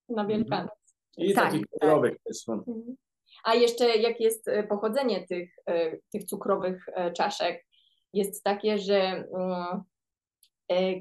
[0.08, 0.70] na Wielkanoc.
[1.16, 1.68] I Tak, takie tak.
[1.80, 2.52] kolorowe też są.
[2.52, 2.96] Mhm.
[3.44, 7.66] A jeszcze jak jest e, pochodzenie tych, e, tych cukrowych e, czaszek?
[8.12, 9.82] Jest takie, że mm,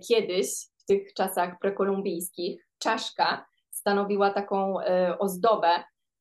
[0.07, 4.75] kiedyś w tych czasach prekolumbijskich czaszka stanowiła taką
[5.19, 5.69] ozdobę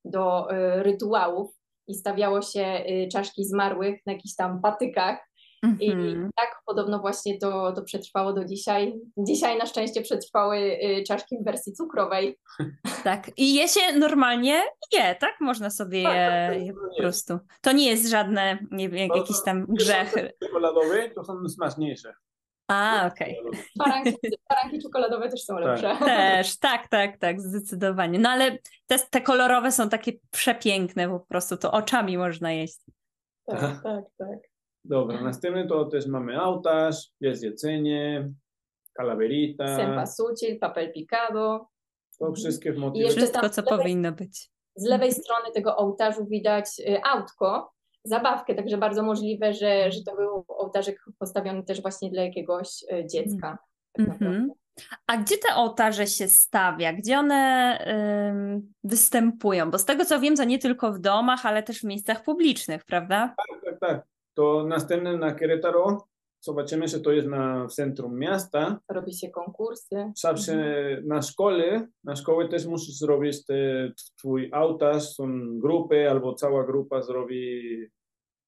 [0.04, 1.50] do e, rytuałów
[1.86, 5.18] i stawiało się e, czaszki zmarłych na jakichś tam patykach
[5.80, 6.30] i Mhm.
[6.36, 8.94] tak podobno właśnie to, to przetrwało do dzisiaj.
[9.18, 12.38] Dzisiaj na szczęście przetrwały e, czaszki w wersji cukrowej.
[13.04, 13.30] Tak.
[13.36, 15.34] I je się normalnie je, tak?
[15.40, 16.98] Można sobie Tak, tak, je, tak, je po jest.
[16.98, 17.38] prostu.
[17.60, 20.14] To nie jest żadne, nie wiem, jakiś tam grzech.
[20.42, 22.14] Czekoladowe to są smaczniejsze.
[22.68, 23.36] A, okej.
[23.78, 24.14] Baranki,
[24.48, 25.64] baranki czekoladowe też są Tak.
[25.64, 25.96] lepsze.
[26.06, 28.18] Też, tak, tak, tak, zdecydowanie.
[28.18, 32.78] No ale te, te kolorowe są takie przepiękne po prostu, to oczami można jeść.
[33.46, 34.38] Tak, tak, tak.
[34.84, 38.28] Dobra, następny to też mamy ołtarz, jest jedzenie,
[38.96, 41.68] calaverita, Sempasucil, papel picado.
[42.18, 43.04] to wszystkie w motywie.
[43.04, 44.50] jeszcze Wszystko, tam co lewej- powinno być.
[44.76, 47.72] Z lewej strony tego ołtarzu widać y, autko,
[48.04, 53.06] zabawkę, także bardzo możliwe, że, że to był ołtarzyk postawiony też właśnie dla jakiegoś y,
[53.06, 53.58] dziecka.
[53.98, 54.18] Mhm.
[54.18, 54.54] naprawdę.
[55.06, 56.92] A gdzie te ołtarze się stawia?
[56.92, 57.78] Gdzie one
[58.30, 59.70] ym, występują?
[59.70, 62.84] Bo z tego co wiem, to nie tylko w domach, ale też w miejscach publicznych,
[62.84, 63.34] prawda?
[63.36, 64.06] Tak, tak, tak.
[64.34, 65.98] To następne na Querétaro,
[66.40, 68.80] zobaczymy, że to jest na w centrum miasta.
[68.88, 70.12] Robi się konkursy.
[70.16, 70.54] Zawsze
[71.06, 73.54] na szkole, na szkołę też musisz zrobić te,
[74.18, 77.62] twój ołtarz, są grupy albo cała grupa zrobi,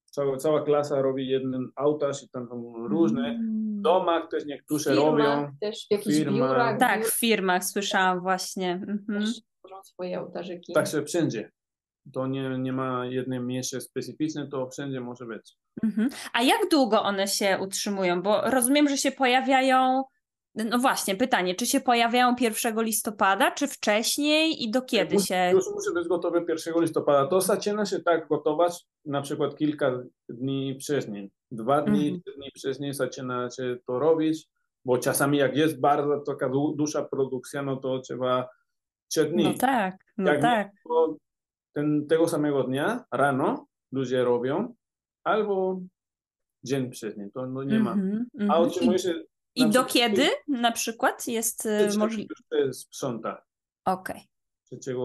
[0.05, 3.27] cała, cała klasa robi jeden ołtarz i tam są różne.
[3.27, 3.77] Mm.
[3.79, 5.51] W domach też niektórzy firmach, robią.
[5.61, 6.37] też w jakichś Firma.
[6.37, 6.79] biurach.
[6.79, 8.71] Tak, w firmach słyszałam właśnie.
[8.71, 9.21] Mhm.
[9.21, 10.73] też tworzą swoje ołtarzyki.
[10.73, 11.51] Także wszędzie.
[12.13, 15.55] To nie, nie ma jednej miejsce specyficzne, to wszędzie może być.
[15.83, 16.09] Mhm.
[16.33, 18.21] A jak długo one się utrzymują?
[18.21, 20.03] Bo rozumiem, że się pojawiają
[20.55, 25.49] No właśnie, pytanie, czy się pojawiają 1 listopada, czy wcześniej i do kiedy Już- się...
[25.53, 27.27] Już musi być gotowe 1 listopada.
[27.27, 29.91] To zaczyna się tak gotować na przykład kilka
[30.29, 31.31] dni wcześniej.
[31.51, 32.21] Dwa dni, Mhm.
[32.37, 34.47] dni wcześniej zaczyna się to robić,
[34.85, 38.49] bo czasami jak jest bardzo taka du- duża produkcja, no to trzeba
[39.11, 39.43] trzy dni.
[39.43, 40.69] No tak, no Jak tak.
[40.89, 41.15] To
[41.73, 44.75] ten, tego samego dnia, rano, ludzie robią,
[45.23, 45.81] albo
[46.63, 47.91] dzień wcześniej, to no nie ma.
[47.93, 48.61] Mhm, A mhm.
[48.61, 49.23] otrzymuje się
[49.55, 52.27] I na do przykład- kiedy na przykład jest y, możliwe?
[52.29, 53.41] już to jest sprząta.
[53.85, 54.21] Okej.
[54.81, 54.95] 3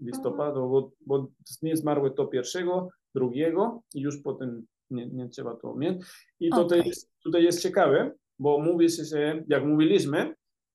[0.00, 1.26] listopada, bo, bo
[1.62, 6.02] nie zmarły to pierwszego, drugiego i już potem nie, nie trzeba to mieć.
[6.40, 6.88] I tutaj, Okej.
[6.88, 10.34] jest, tutaj jest ciekawe, bo mówi się, że jak mówiliśmy,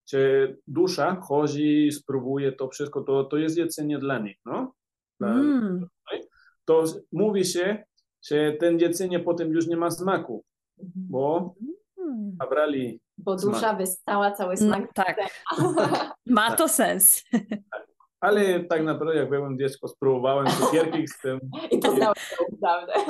[0.10, 4.74] że dusza chodzi, spróbuje to wszystko, to, to jest jedzenie dla nich, no?
[5.22, 5.88] Mm.
[6.66, 7.84] To mówi się,
[8.30, 10.44] że ten jedzenie potem już nie ma smaku,
[10.96, 11.54] bo
[12.00, 12.38] Mm.
[12.42, 13.54] zabrali Bo Smak.
[13.54, 14.94] dusza wystała cały No, smak.
[14.94, 15.18] tak,
[16.26, 17.24] ma to sens.
[18.20, 21.40] ale tak naprawdę jak byłem dziecko, spróbowałem cukierki z tym.
[21.72, 21.96] I to
[22.62, 22.94] prawdę.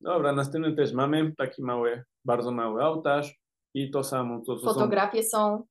[0.00, 3.40] Dobra, następny też mamy taki mały, bardzo mały ołtarz
[3.74, 5.62] i to samo, to, to są, Fotografie są.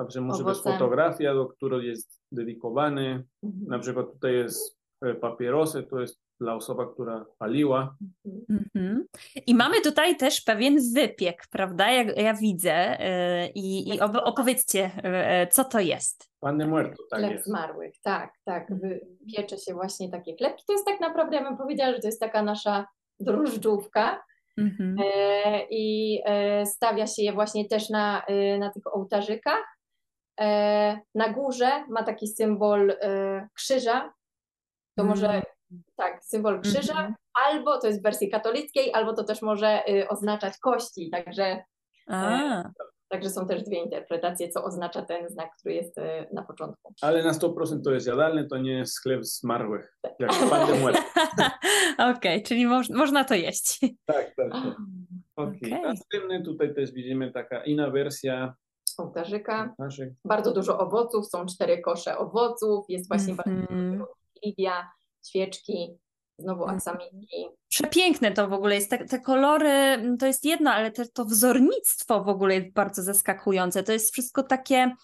[0.00, 0.72] Także musi być owoce.
[0.72, 3.80] fotografia, do której jest dedykowany, na Mhm.
[3.80, 7.96] przykład tutaj jest e, papierosy, to jest dla osoby, która paliła.
[8.50, 9.04] Mhm.
[9.46, 11.90] I mamy tutaj też pewien wypiek, prawda?
[11.92, 13.00] Jak ja widzę.
[13.00, 14.90] y, I, i opowiedzcie,
[15.44, 16.30] y, co to jest.
[16.40, 17.46] Pan de Muerto, tak Chleb jest.
[17.46, 18.72] zmarłych, tak, tak.
[19.36, 20.64] Piecze się właśnie takie chlebki.
[20.66, 22.86] To jest tak naprawdę, ja bym powiedziała, że to jest taka nasza
[23.20, 24.22] drożdżówka
[24.58, 24.96] Mhm.
[25.04, 29.64] e, i e, stawia się je właśnie też na, e, na tych ołtarzykach.
[30.40, 34.12] E, na górze ma taki symbol e, krzyża.
[34.98, 35.82] To może Mm.
[35.96, 37.14] tak, symbol krzyża, Mhm.
[37.46, 41.10] albo to jest w wersji katolickiej, albo to też może y, oznaczać kości.
[41.10, 41.64] Także,
[42.08, 42.62] A,
[43.08, 45.96] także są też dwie interpretacje, co oznacza ten znak, który jest
[46.32, 46.94] na początku.
[47.02, 51.00] Ale na 100% to jest jadalne, to nie jest chleb zmarłych, jak pan de Muerto.
[52.16, 53.78] okej, czyli moż, można to jeść.
[54.06, 54.52] Tak, tak, tak.
[55.36, 55.56] Okay.
[55.58, 55.82] Okej.
[55.82, 58.54] Następny tutaj też widzimy taka inna wersja
[59.02, 59.74] Ołtarzyka.
[59.78, 60.08] naszych.
[60.24, 63.66] Bardzo dużo owoców, są cztery kosze owoców, jest właśnie Mhm.
[63.98, 64.12] bardzo
[64.44, 64.90] lilia,
[65.26, 65.98] świeczki,
[66.38, 66.76] znowu Mhm.
[66.76, 67.46] aksamitki.
[67.68, 68.90] Przepiękne to w ogóle jest.
[68.90, 73.02] Te, te kolory mm, to jest jedno, ale te, to wzornictwo w ogóle jest bardzo
[73.02, 73.82] zaskakujące.
[73.82, 74.94] To jest wszystko takie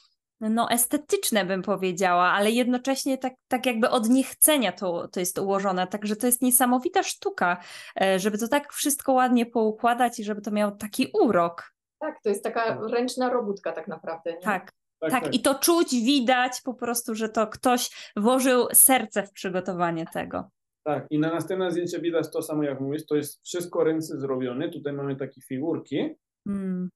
[0.40, 5.86] no, estetyczne, bym powiedziała, ale jednocześnie tak, tak jakby od niechcenia to, to jest ułożone.
[5.86, 7.56] Także to jest niesamowita sztuka,
[8.00, 11.75] e, żeby to tak wszystko ładnie poukładać i żeby to miało taki urok.
[12.00, 14.32] Tak, to jest taka ręczna robótka tak naprawdę.
[14.32, 14.40] Nie?
[14.40, 15.34] Tak, Tak, tak.
[15.34, 20.48] I to czuć, widać po prostu, że to ktoś włożył serce w przygotowanie tego.
[20.84, 24.68] Tak, i na następne zdjęcie widać to samo jak mówisz, to jest wszystko ręce zrobione.
[24.70, 26.14] Tutaj mamy takie figurki,
[26.46, 26.88] Mm.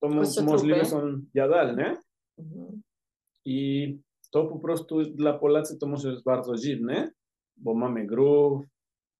[0.00, 1.96] to mo- możliwe są jadalne
[2.38, 2.82] Mhm.
[3.44, 3.88] i
[4.32, 7.10] to po prostu dla Polacy to może być bardzo dziwne,
[7.56, 8.64] bo mamy grób,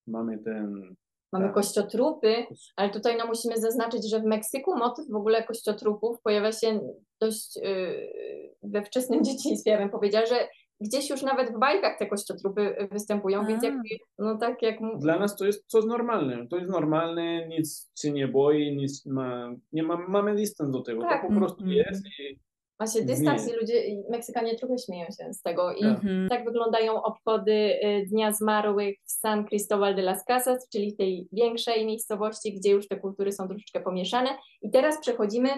[0.06, 0.94] mamy ten...
[1.34, 1.54] Mamy Tak.
[1.54, 6.80] kościotrupy, ale tutaj no, musimy zaznaczyć, że w Meksyku motyw w ogóle kościotrupów pojawia się
[7.20, 10.48] dość yy, we wczesnym dzieciństwie, ja bym powiedziała, że
[10.80, 13.66] gdzieś już nawet w bajkach te kościotrupy występują, więc A.
[13.66, 14.76] jakby, no tak jak...
[14.98, 19.54] Dla nas to jest coś normalne, to jest normalne, nic się nie boi, nic ma,
[19.72, 21.22] nie ma, mamy dystans do tego, Tak.
[21.22, 21.78] to po prostu Mhm.
[21.78, 22.38] jest i
[22.86, 26.28] Się dystans i ludzie, i Meksykanie trochę śmieją się z tego i Mhm.
[26.28, 31.28] tak wyglądają obchody y, Dnia Zmarłych w San Cristóbal de las Casas, czyli w tej
[31.32, 34.30] większej miejscowości, gdzie już te kultury są troszeczkę pomieszane.
[34.62, 35.48] I teraz przechodzimy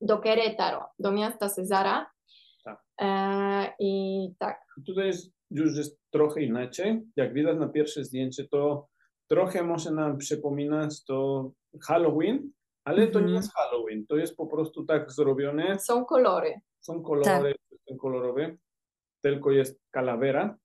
[0.00, 2.06] do Querétaro, do miasta Cezara.
[2.64, 2.82] Tak.
[3.00, 3.90] E, I
[4.38, 7.00] tak, tutaj jest, już jest trochę inaczej.
[7.16, 8.88] Jak widać na pierwsze zdjęcie, to
[9.30, 11.50] trochę może nam przypominać to
[11.82, 12.50] Halloween,
[12.84, 13.34] ale to nie Mhm.
[13.36, 17.54] jest Halloween, to jest po prostu tak zrobione, są kolory, są kolory,
[17.88, 18.56] są kolorowe,
[19.22, 20.56] tylko jest calavera.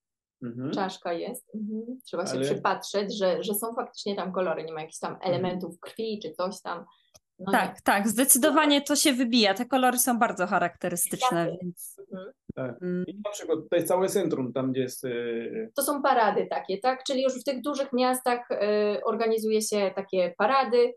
[0.43, 0.71] Mhm.
[0.71, 1.55] czaszka jest.
[1.55, 1.99] Mhm.
[2.05, 5.79] Trzeba się Ale- przypatrzeć, że, że są faktycznie tam kolory, nie ma jakichś tam elementów
[5.79, 6.85] krwi czy coś tam.
[7.39, 7.57] No nie.
[7.57, 9.53] Tak, tak, zdecydowanie to się wybija.
[9.53, 11.99] Te kolory są bardzo charakterystyczne, więc.
[12.11, 12.31] Mhm.
[12.55, 12.81] Tak.
[12.81, 15.09] Mm, I na przykład tutaj całe centrum, tam gdzie jest e,
[15.75, 17.03] To są parady takie, tak?
[17.03, 20.93] Czyli już w tych dużych miastach e, organizuje się takie parady,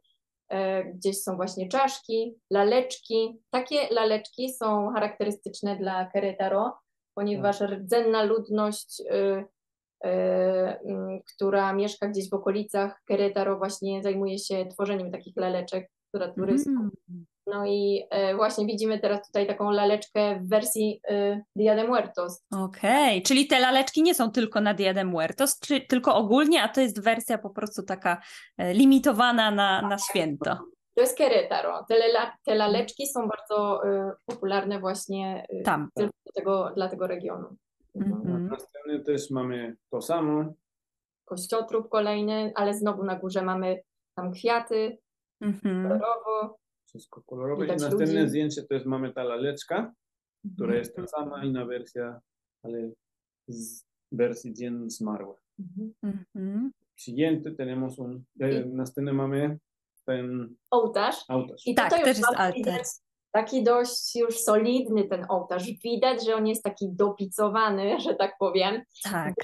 [0.95, 3.43] gdzieś są właśnie czaszki, laleczki.
[3.51, 6.71] Takie laleczki są charakterystyczne dla Querétaro,
[7.15, 9.45] ponieważ rdzenna ludność, e,
[10.05, 16.33] e, m, która mieszka gdzieś w okolicach Querétaro właśnie zajmuje się tworzeniem takich laleczek dla
[16.33, 16.75] turystów.
[16.75, 17.27] mm.
[17.47, 22.45] No i e, właśnie widzimy teraz tutaj taką laleczkę w wersji e, Dia de Muertos.
[22.55, 26.69] Okej, czyli te laleczki nie są tylko na Dia de Muertos, czy tylko ogólnie, a
[26.69, 28.21] to jest wersja po prostu taka
[28.59, 30.59] e, limitowana na, na święto.
[30.95, 31.85] To jest Querétaro.
[31.89, 31.95] Te,
[32.45, 33.81] te laleczki są bardzo
[34.27, 35.89] popularne właśnie Tam.
[35.95, 37.57] tylko do tego, dla tego regionu.
[37.95, 38.49] Mhm.
[38.49, 40.45] Następnie też mamy to samo.
[41.25, 43.83] Kościotrup kolejny, ale znowu na górze mamy
[44.17, 44.99] tam kwiaty,
[45.41, 46.01] Mhm.
[46.97, 47.65] Wszystko kolorowe.
[47.65, 48.29] I Widać następne ludzi.
[48.29, 49.93] zdjęcie to jest mamy ta laleczka,
[50.55, 50.79] która Mhm.
[50.79, 52.21] jest ta sama, inna wersja,
[52.63, 52.91] ale
[53.49, 55.39] z wersji Dzień Zmarłych.
[56.03, 56.73] Mhm.
[56.97, 59.59] Siguiente tenemos un, eh, następnie mamy
[60.07, 61.17] ten Ołtarz.
[61.29, 61.67] ołtarz.
[61.67, 62.55] I Tak, tutaj też jest altar.
[62.55, 62.85] widać
[63.33, 65.65] Taki dość już solidny ten ołtarz.
[65.85, 68.83] Widać, że on jest taki dopicowany, że tak powiem.
[69.05, 69.35] Tak.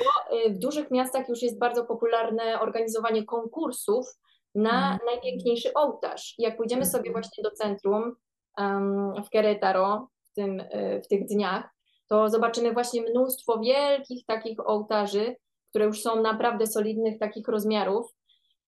[0.46, 4.06] Y, W dużych miastach już jest bardzo popularne organizowanie konkursów
[4.54, 4.98] na Mhm.
[5.06, 6.34] najpiękniejszy ołtarz.
[6.38, 7.12] Jak pójdziemy sobie Mhm.
[7.12, 8.14] właśnie do centrum
[8.58, 11.68] um, w Querétaro w, tym, y, w tych dniach,
[12.08, 15.36] to zobaczymy właśnie mnóstwo wielkich takich ołtarzy,
[15.70, 18.14] które już są naprawdę solidnych takich rozmiarów.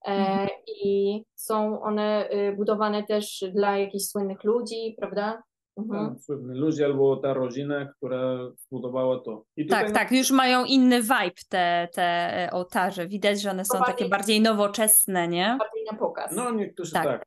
[0.06, 0.48] E, Mhm.
[0.66, 5.42] I są one y, budowane też dla jakichś słynnych ludzi, prawda?
[5.76, 6.16] Mhm.
[6.38, 9.44] Ludzie albo ta rodzina, która zbudowała to.
[9.56, 13.08] I Tak, tak, już mają inny vibe te, te e, ołtarze.
[13.08, 15.56] Widać, że one są bardziej- takie bardziej nowoczesne, nie?
[15.58, 16.32] Bardziej na pokaz.
[16.36, 17.04] No niektórzy Tak.
[17.04, 17.24] tak.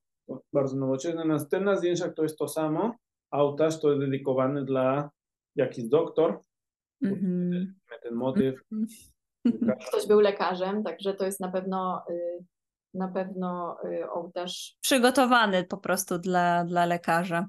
[0.53, 1.25] bardzo nowoczesne.
[1.25, 2.95] Następne zdjęcia to jest to samo.
[3.31, 5.09] Ołtarz to jest dedykowany dla
[5.55, 6.39] jakiś doktor.
[7.03, 7.75] Mhm.
[8.03, 8.61] Ten motyw.
[9.87, 12.45] Ktoś był lekarzem, także to jest na pewno y,
[12.93, 17.47] na pewno y, ołtarz, Przygotowany po prostu dla, dla lekarza.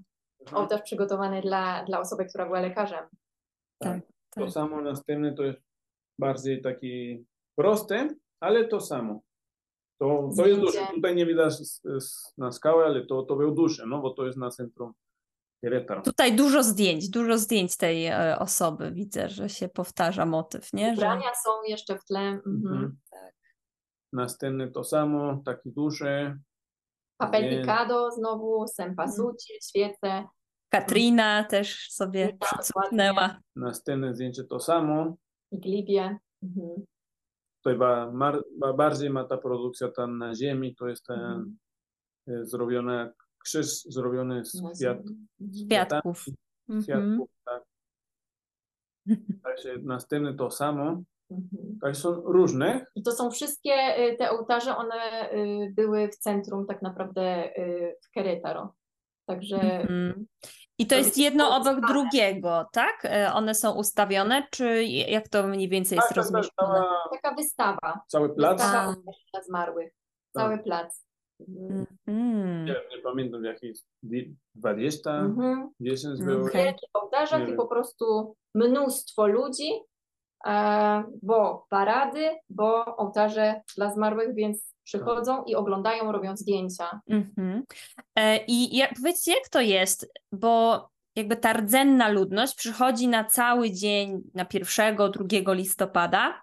[0.54, 3.04] Ołtarz przygotowany dla, dla osoby, która była lekarzem.
[3.78, 4.00] Tak.
[4.34, 4.50] To tak.
[4.50, 5.61] samo następny to jest
[6.20, 7.24] bardziej taki
[7.58, 9.20] prosty, ale to samo.
[10.00, 10.87] To, to jest duże.
[10.94, 11.54] Tutaj nie widać
[12.38, 14.92] na skałę, ale to, to był duże, no bo to jest na centrum
[15.64, 16.02] Querétaro.
[16.02, 18.90] Tutaj dużo zdjęć, dużo zdjęć tej e, osoby.
[18.92, 20.87] Widzę, że się powtarza motyw, nie?
[20.87, 20.92] Że...
[20.92, 22.20] Ubrania są jeszcze w tle.
[22.20, 22.66] Mhm.
[22.66, 22.98] Mhm.
[24.12, 26.38] Następny to samo, taki duży.
[27.20, 27.61] Papel Nie.
[27.61, 30.24] picado znowu, sempasuci, świece.
[30.68, 33.38] Katrina też sobie Tak, przycupnęła.
[33.57, 35.16] Następne zdjęcie to samo.
[35.50, 36.16] i glibie.
[36.42, 36.85] Mhm.
[37.62, 41.59] Tutaj ba, mar, ba, bardziej ma ta produkcja tam na ziemi, to jest ten Mhm.
[42.28, 43.12] e, zrobione jak
[43.44, 44.98] krzyż zrobiony z Na kwiat.
[44.98, 45.26] Mhm.
[45.68, 46.24] Kwiatków.
[46.68, 46.83] Mhm.
[46.85, 47.31] kwiatków.
[47.44, 47.62] Tak.
[49.42, 51.02] Także następne to samo.
[51.31, 51.78] Mhm.
[51.81, 52.85] Tak są różne.
[52.94, 53.72] I to są wszystkie
[54.12, 57.50] y, te ołtarze, one y, były w centrum tak naprawdę
[58.04, 58.68] w Querétaro.
[59.28, 60.26] Także Mhm.
[60.80, 63.04] I to To jest jest jedno obok drugiego, tak?
[63.04, 66.84] E, One są ustawione, czy jak to mniej więcej jest Tak, tak, tak, rozmieszczone?
[67.22, 68.52] taka wystawa, cały plac.
[68.62, 68.94] wystawa
[69.38, 69.42] A.
[69.42, 69.92] zmarłych,
[70.34, 70.42] Tak.
[70.44, 71.04] cały plac.
[71.48, 71.86] Mhm.
[72.06, 72.64] Mhm.
[72.64, 75.70] Nie, wiem, nie pamiętam jakieś di- 20, Mhm.
[75.80, 76.36] 10 Mhm.
[76.38, 76.48] było.
[76.48, 79.70] W wielkich ołtarzach Nie i po prostu mnóstwo ludzi,
[81.22, 87.01] bo parady, bo ołtarze dla zmarłych, więc przychodzą i oglądają, robią zdjęcia.
[87.09, 87.64] Mhm.
[88.16, 93.70] E, I jak, powiedzcie, jak to jest, bo jakby ta rdzenna ludność przychodzi na cały
[93.70, 96.42] dzień, na 1-2 listopada,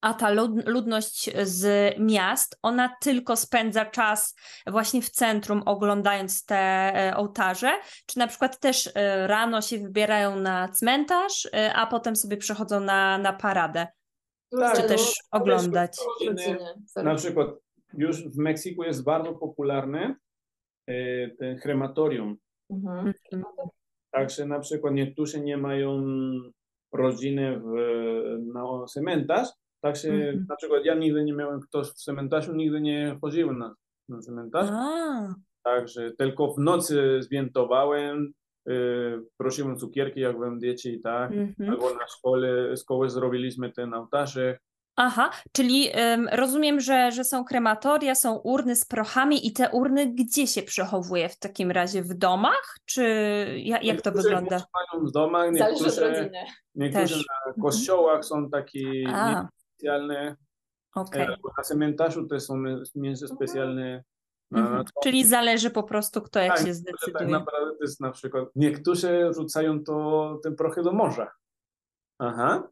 [0.00, 6.56] a ta lud- ludność z miast, ona tylko spędza czas właśnie w centrum, oglądając te
[6.56, 7.70] e, ołtarze,
[8.06, 12.80] czy na przykład też e, rano się wybierają na cmentarz, e, a potem sobie przychodzą
[12.80, 13.86] na, na paradę,
[14.58, 15.96] Tak, czy też oglądać.
[16.20, 16.58] od rodziny.
[16.96, 17.48] Na przykład
[17.94, 20.14] już w Meksyku jest bardzo popularny
[20.86, 22.36] e, ten krematorium.
[22.70, 23.12] Mhm.
[23.32, 23.68] Mhm.
[24.10, 26.04] Także na przykład niektórzy nie mają
[26.92, 27.72] rodziny w,
[28.54, 29.48] na cmentarz.
[29.80, 30.46] Także Mhm.
[30.48, 33.74] na przykład ja nigdy nie miałem ktoś w cmentarzu, nigdy nie chodziłem na,
[34.08, 34.68] na cmentarz.
[34.72, 38.32] A, Także tylko w nocy zwiętowałem,
[38.68, 38.72] e,
[39.36, 41.32] prosiłem cukierki, jak byłem dzieci i tak.
[41.32, 41.70] mhm.
[41.70, 44.58] Albo na szkole, szkoły zrobiliśmy ten ołtarze.
[45.00, 50.06] Aha, czyli em, rozumiem, że, że są krematoria, są urny z prochami i te urny
[50.14, 52.02] gdzie się przechowuje w takim razie?
[52.02, 52.76] W domach?
[52.84, 53.02] Czy
[53.64, 54.56] ja, jak to Niektórzy wygląda?
[54.92, 56.44] Mają w domach, Zależy od niektórzy, rodziny.
[56.74, 57.24] niektórzy Też.
[57.46, 58.80] na kościołach są takie
[59.78, 60.36] specjalne,
[60.94, 62.62] albo na cmentarzu też są
[62.94, 64.04] miejsca specjalne.
[64.50, 64.84] Na, Mhm.
[64.84, 64.90] to.
[65.02, 67.18] Czyli zależy po prostu, kto jak Tak, się że zdecyduje.
[67.18, 71.30] tak naprawdę to jest na przykład, niektórzy rzucają to, te prochy do morza.
[72.18, 72.68] Aha.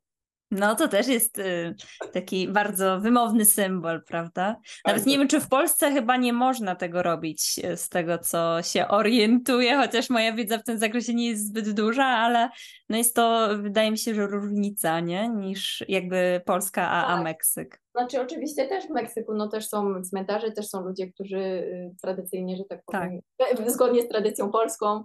[0.51, 1.75] No to też jest y,
[2.13, 4.57] taki bardzo wymowny symbol, prawda?
[4.87, 8.19] Nawet Tak, nie wiem, czy w Polsce chyba nie można tego robić, y, z tego
[8.19, 12.49] co się orientuję, chociaż moja wiedza w tym zakresie nie jest zbyt duża, ale
[12.89, 15.29] no jest to, wydaje mi się, że różnica, nie?
[15.29, 17.25] Niż jakby Polska, a, a Tak.
[17.25, 17.81] Meksyk.
[17.95, 22.57] Znaczy oczywiście też w Meksyku no też są cmentarze, też są ludzie, którzy y, tradycyjnie,
[22.57, 25.05] że tak powiem, e, zgodnie z tradycją polską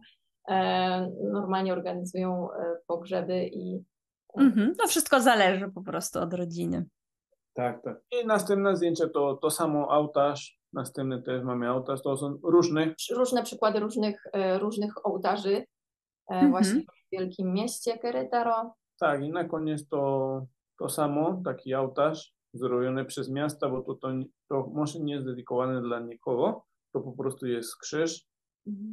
[0.49, 3.84] e, normalnie organizują e, pogrzeby i
[4.38, 4.73] Mhm.
[4.79, 6.86] No wszystko zależy po prostu od rodziny.
[7.53, 8.01] Tak, tak.
[8.11, 12.95] I następne zdjęcie to to samo ołtarz, Następne też mamy ołtarz, to są różne.
[13.11, 15.65] Różne przykłady różnych, e, różnych ołtarzy
[16.29, 16.51] mhm.
[16.51, 18.69] właśnie w wielkim mieście Querétaro.
[18.99, 20.45] Tak, i na koniec to,
[20.79, 24.07] to samo, taki ołtarz zrobiony przez miasta, bo to, to,
[24.49, 26.63] to może nie jest dedykowane dla nikogo,
[26.93, 28.25] to po prostu jest krzyż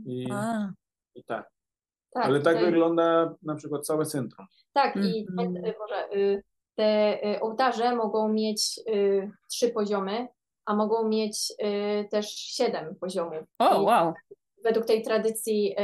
[0.07, 0.29] i,
[1.15, 1.51] i tak.
[2.19, 2.27] Tak.
[2.27, 4.47] Ale tak wygląda na przykład całe centrum.
[4.73, 5.53] Tak, i mm.
[5.79, 6.43] może, y,
[6.75, 10.27] te y, ołtarze mogą mieć y, trzy poziomy,
[10.67, 11.53] a mogą mieć
[12.11, 13.45] też siedem poziomów.
[13.59, 14.13] O, oh, wow.
[14.65, 15.77] Według tej tradycji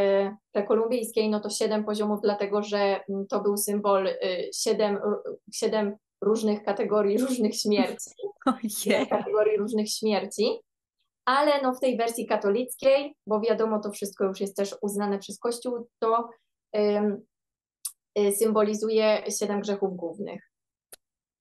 [0.53, 4.09] prekolumbijskiej, no to siedem poziomów, dlatego że mm, to był symbol
[4.55, 4.99] siedem,
[5.53, 8.11] siedem różnych kategorii, różnych śmierci.
[8.47, 9.09] Ojej.
[9.09, 10.59] Kategorii różnych śmierci.
[11.25, 15.39] Ale no w tej wersji katolickiej, bo wiadomo, to wszystko już jest też uznane przez
[15.39, 16.31] Kościół, to
[16.77, 20.51] y, symbolizuje siedem grzechów głównych.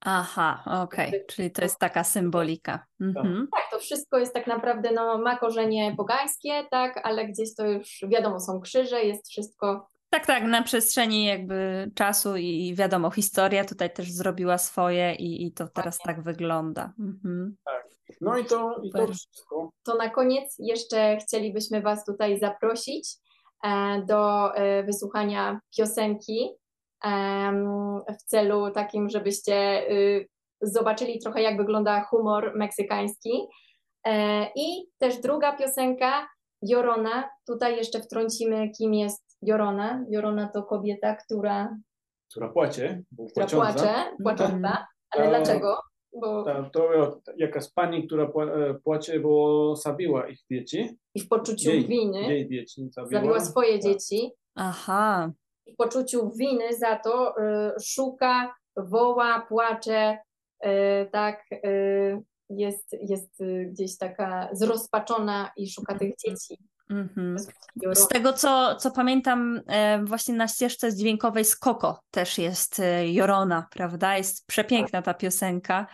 [0.06, 1.26] Aha, okej, okay.
[1.28, 2.86] czyli to jest taka symbolika.
[3.02, 3.48] Mhm.
[3.52, 8.06] Tak, to wszystko jest tak naprawdę, no ma korzenie pogańskie, tak, ale gdzieś to już
[8.10, 13.94] wiadomo, są krzyże, jest wszystko tak, tak, na przestrzeni jakby czasu i wiadomo, historia tutaj
[13.94, 16.94] też zrobiła swoje i, i to teraz tak, tak wygląda.
[17.00, 17.56] Mhm.
[17.66, 17.93] Tak.
[18.22, 19.70] No i to, i to wszystko.
[19.84, 23.10] To na koniec jeszcze chcielibyśmy Was tutaj zaprosić
[23.64, 26.50] e, do e, wysłuchania piosenki
[28.20, 30.28] w celu takim, żebyście y,
[30.62, 33.48] zobaczyli trochę, jak wygląda humor meksykański.
[34.06, 36.28] E, I też druga piosenka,
[36.62, 37.30] Jorona.
[37.48, 40.06] Tutaj jeszcze wtrącimy, kim jest Jorona.
[40.10, 41.78] Jorona to kobieta, która...
[42.32, 43.02] Która płacze.
[43.32, 43.94] Która płacze,
[44.24, 44.56] płacząca.
[44.56, 44.86] Mhm.
[45.10, 45.78] Ale dlaczego?
[46.22, 46.44] Bo...
[46.44, 46.90] Ta, to
[47.38, 50.98] jakaś pani, która e, płacze, bo zabiła ich dzieci.
[51.16, 53.22] I w poczuciu jej, winy jej dzieci zabiła.
[53.22, 53.82] zabiła swoje tak.
[53.82, 54.32] dzieci.
[54.56, 55.32] Aha.
[55.74, 60.18] W poczuciu winy za to y, szuka, woła, płacze,
[60.66, 60.70] y,
[61.12, 66.58] tak, y, jest, jest gdzieś taka zrozpaczona i szuka tych dzieci.
[66.92, 67.38] Mm-hmm.
[67.94, 73.12] Z tego, co, co pamiętam, e, właśnie na ścieżce dźwiękowej z Koko też jest e,
[73.12, 74.18] Jorona, prawda?
[74.18, 75.88] Jest przepiękna ta piosenka.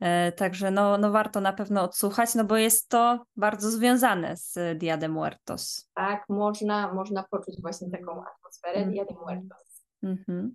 [0.00, 4.78] E, także no, no warto na pewno odsłuchać, no bo jest to bardzo związane z
[4.78, 5.90] Dia de Muertos.
[5.94, 9.84] Tak, można, można poczuć właśnie taką atmosferę Dia de Muertos.
[10.04, 10.48] Mm-hmm.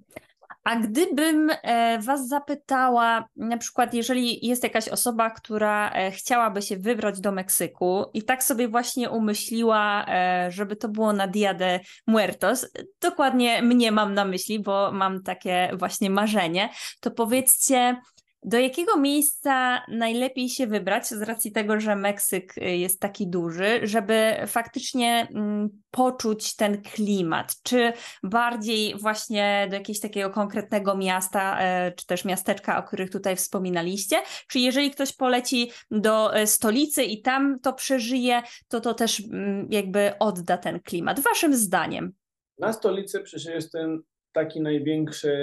[0.64, 6.78] A gdybym e, Was zapytała, na przykład, jeżeli jest jakaś osoba, która e, chciałaby się
[6.78, 11.80] wybrać do Meksyku i tak sobie właśnie umyśliła, e, żeby to było na Dia de
[12.08, 12.68] Muertos,
[13.02, 18.02] dokładnie mnie mam na myśli, bo mam takie właśnie marzenie, to powiedzcie,
[18.44, 23.80] do jakiego miejsca najlepiej się wybrać z racji tego, że Meksyk y, jest taki duży,
[23.84, 27.56] żeby faktycznie mm, poczuć ten klimat?
[27.64, 33.36] Czy bardziej właśnie do jakiegoś takiego konkretnego miasta, e, czy też miasteczka, o których tutaj
[33.36, 34.16] wspominaliście?
[34.48, 39.68] Czy jeżeli ktoś poleci do e, stolicy i tam to przeżyje, to to też mm,
[39.70, 41.20] jakby odda ten klimat?
[41.20, 42.14] Waszym zdaniem?
[42.58, 45.38] Na stolicy przecież jest ten taki największy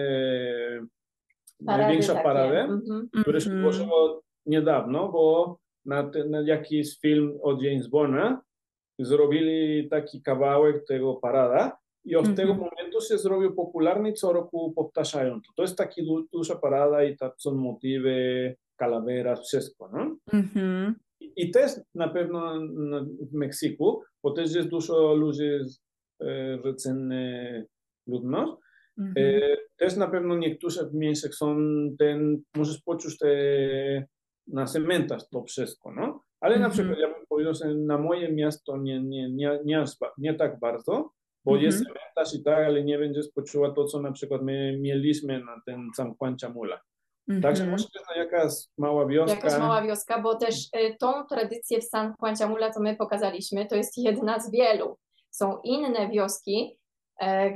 [1.66, 2.24] Parady największa takie.
[2.24, 3.20] parada, mm -hmm.
[3.22, 3.60] które się mhm.
[3.60, 8.42] wyłożyło niedawno, bo na, ten, na jakiś film od James Bonda
[8.98, 12.36] zrobili taki kawałek tego parada i od mm -hmm.
[12.36, 15.52] tego momentu się zrobił popularny, co roku powtarzają to.
[15.56, 20.16] To jest taki du duża parada i tam są motywy, calaveras, wszystko, no?
[20.32, 20.92] Mm -hmm.
[21.20, 22.54] I, I też na pewno
[23.30, 25.50] w Meksyku, bo też jest dużo ludzi
[26.20, 27.66] e, rdzenny
[28.06, 28.52] ludność,
[28.98, 29.14] Mhm.
[29.16, 31.56] E, też na pewno niektóre w miejscach są
[31.98, 33.28] ten, możesz poczuć te
[34.46, 36.22] na cementach to wszystko, no?
[36.40, 36.72] Ale na mhm.
[36.72, 39.84] przykład ja bym powiedział, że na moje miasto nie, nie, nie, nie,
[40.18, 41.10] nie tak bardzo,
[41.44, 41.96] bo jest mhm.
[41.96, 45.88] cementarz i tak, ale nie będziesz poczuła to, co na przykład my mieliśmy na ten
[45.96, 46.80] San Juan Chamula.
[47.42, 49.36] Także może to jest jakaś mała wioska.
[49.36, 53.66] Jakaś mała wioska, bo też y, tą tradycję w San Juan Chamula, co my pokazaliśmy,
[53.66, 54.96] to jest jedna z wielu.
[55.30, 56.77] Są inne wioski,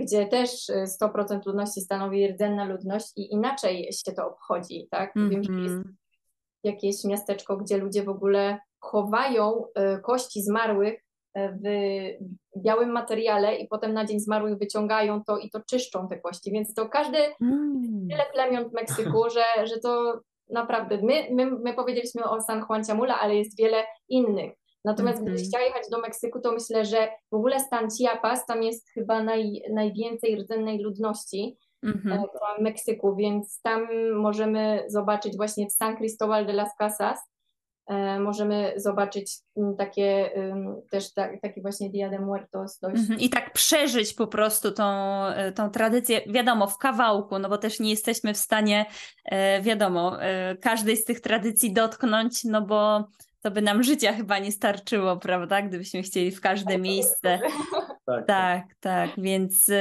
[0.01, 0.51] gdzie też
[1.03, 5.17] 100% e, ludności stanowi rdzenna ludność i inaczej się to obchodzi, tak?
[5.17, 5.31] Mm -hmm.
[5.31, 5.97] Wiem, że jest mhm.
[6.65, 11.05] jakieś miasteczko, gdzie ludzie w ogóle chowają e, kości zmarłych
[11.37, 11.65] w
[12.59, 16.75] białym materiale i potem na dzień zmarłych wyciągają to i to czyszczą te kości, więc
[16.75, 18.09] to każdy, mm.
[18.11, 22.85] tyle plemion w Meksyku, że, że to naprawdę, my, my, my powiedzieliśmy o San Juan
[22.85, 24.53] Chamula, ale jest wiele innych.
[24.85, 25.33] Natomiast mm -hmm.
[25.33, 29.23] gdybyś chciała jechać do Meksyku, to myślę, że w ogóle stan Chiapas, tam jest chyba
[29.23, 32.27] naj, najwięcej rdzennej ludności mm -hmm.
[32.59, 37.19] w Meksyku, więc tam możemy zobaczyć właśnie w San Cristobal de las Casas,
[37.87, 40.31] e, możemy zobaczyć mm, takie
[40.91, 42.97] też ta, taki właśnie Dia de Muertos dość.
[42.97, 43.23] Mm -hmm.
[43.23, 44.85] I tak przeżyć po prostu tą,
[45.27, 48.87] e, tą tradycję, wiadomo, w kawałku, no bo też nie jesteśmy w stanie,
[49.63, 50.17] wiadomo,
[50.61, 53.05] każdej z tych tradycji dotknąć, no bo
[53.43, 55.63] to by nam życia chyba nie starczyło, prawda?
[55.63, 57.39] Gdybyśmy chcieli w każde miejsce.
[58.07, 59.75] Tak, Tak, tak, więc y,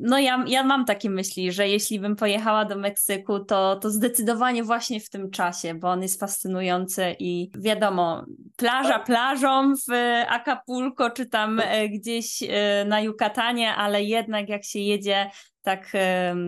[0.00, 4.64] no ja, ja mam takie myśli, że jeśli bym pojechała do Meksyku, to, to zdecydowanie
[4.64, 8.24] właśnie w tym czasie, bo on jest fascynujący i wiadomo,
[8.56, 9.92] plaża plażą w
[10.28, 12.42] Acapulco czy tam e, gdzieś
[12.86, 15.30] na Yucatanie, ale jednak jak się jedzie
[15.62, 15.92] tak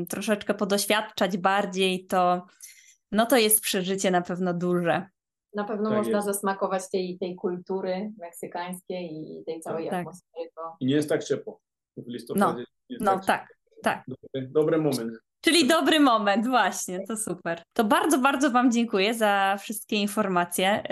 [0.08, 2.46] troszeczkę podoświadczać bardziej, to
[3.12, 5.06] no to jest przeżycie na pewno duże.
[5.56, 6.26] Na pewno Tak można jest.
[6.26, 10.00] zasmakować tej, tej kultury meksykańskiej i tej całej Tak.
[10.00, 10.50] atmosfery.
[10.56, 11.60] To I nie jest tak ciepło.
[11.96, 13.48] W listopadzie jest No tak tak,
[13.82, 14.04] tak.
[14.08, 15.18] Dobry, dobry moment.
[15.46, 17.62] Czyli dobry moment, właśnie, to super.
[17.72, 20.82] To bardzo, bardzo Wam dziękuję za wszystkie informacje.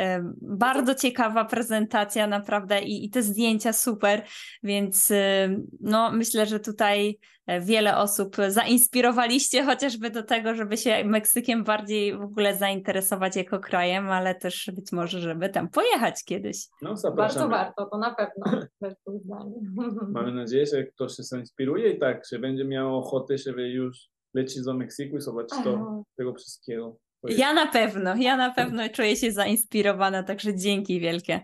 [0.41, 4.23] Bardzo ciekawa prezentacja, naprawdę, i, i te zdjęcia super,
[4.63, 5.13] więc
[5.81, 12.19] no, myślę, że tutaj e, wiele osób zainspirowaliście chociażby do tego, żeby się Meksykiem bardziej
[12.19, 16.57] w ogóle zainteresować jako krajem, ale też być może, żeby tam pojechać kiedyś.
[16.83, 18.67] No, bardzo warto, to na pewno.
[20.13, 24.65] Mamy nadzieję, że ktoś się zainspiruje i tak, że będzie miał ochotę, żeby już lecieć
[24.65, 26.97] do Meksyku i zobaczyć to, tego wszystkiego.
[27.29, 31.41] Ja na pewno, ja na pewno czuję się zainspirowana, także dzięki wielkie.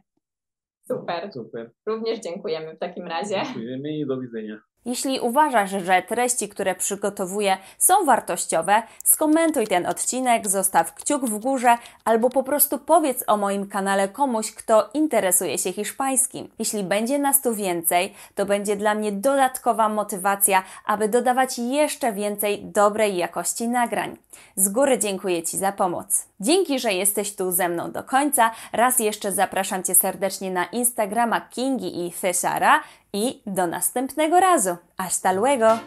[0.88, 1.32] Super.
[1.32, 1.70] Super.
[1.86, 3.43] Również dziękujemy w takim razie.
[3.45, 4.61] Dziękujemy i do widzenia.
[4.85, 11.78] Jeśli uważasz, że treści, które przygotowuję są wartościowe, skomentuj ten odcinek, zostaw kciuk w górze
[12.05, 16.49] albo po prostu powiedz o moim kanale komuś, kto interesuje się hiszpańskim.
[16.59, 22.64] Jeśli będzie nas tu więcej, to będzie dla mnie dodatkowa motywacja, aby dodawać jeszcze więcej
[22.64, 24.16] dobrej jakości nagrań.
[24.57, 26.30] Z góry dziękuję Ci za pomoc.
[26.41, 28.51] Dzięki, że jesteś tu ze mną do końca.
[28.72, 32.82] Raz jeszcze zapraszam Cię serdecznie na Instagrama Kingi i Cesara
[33.12, 34.76] i do następnego razu.
[34.99, 35.78] Hasta luego!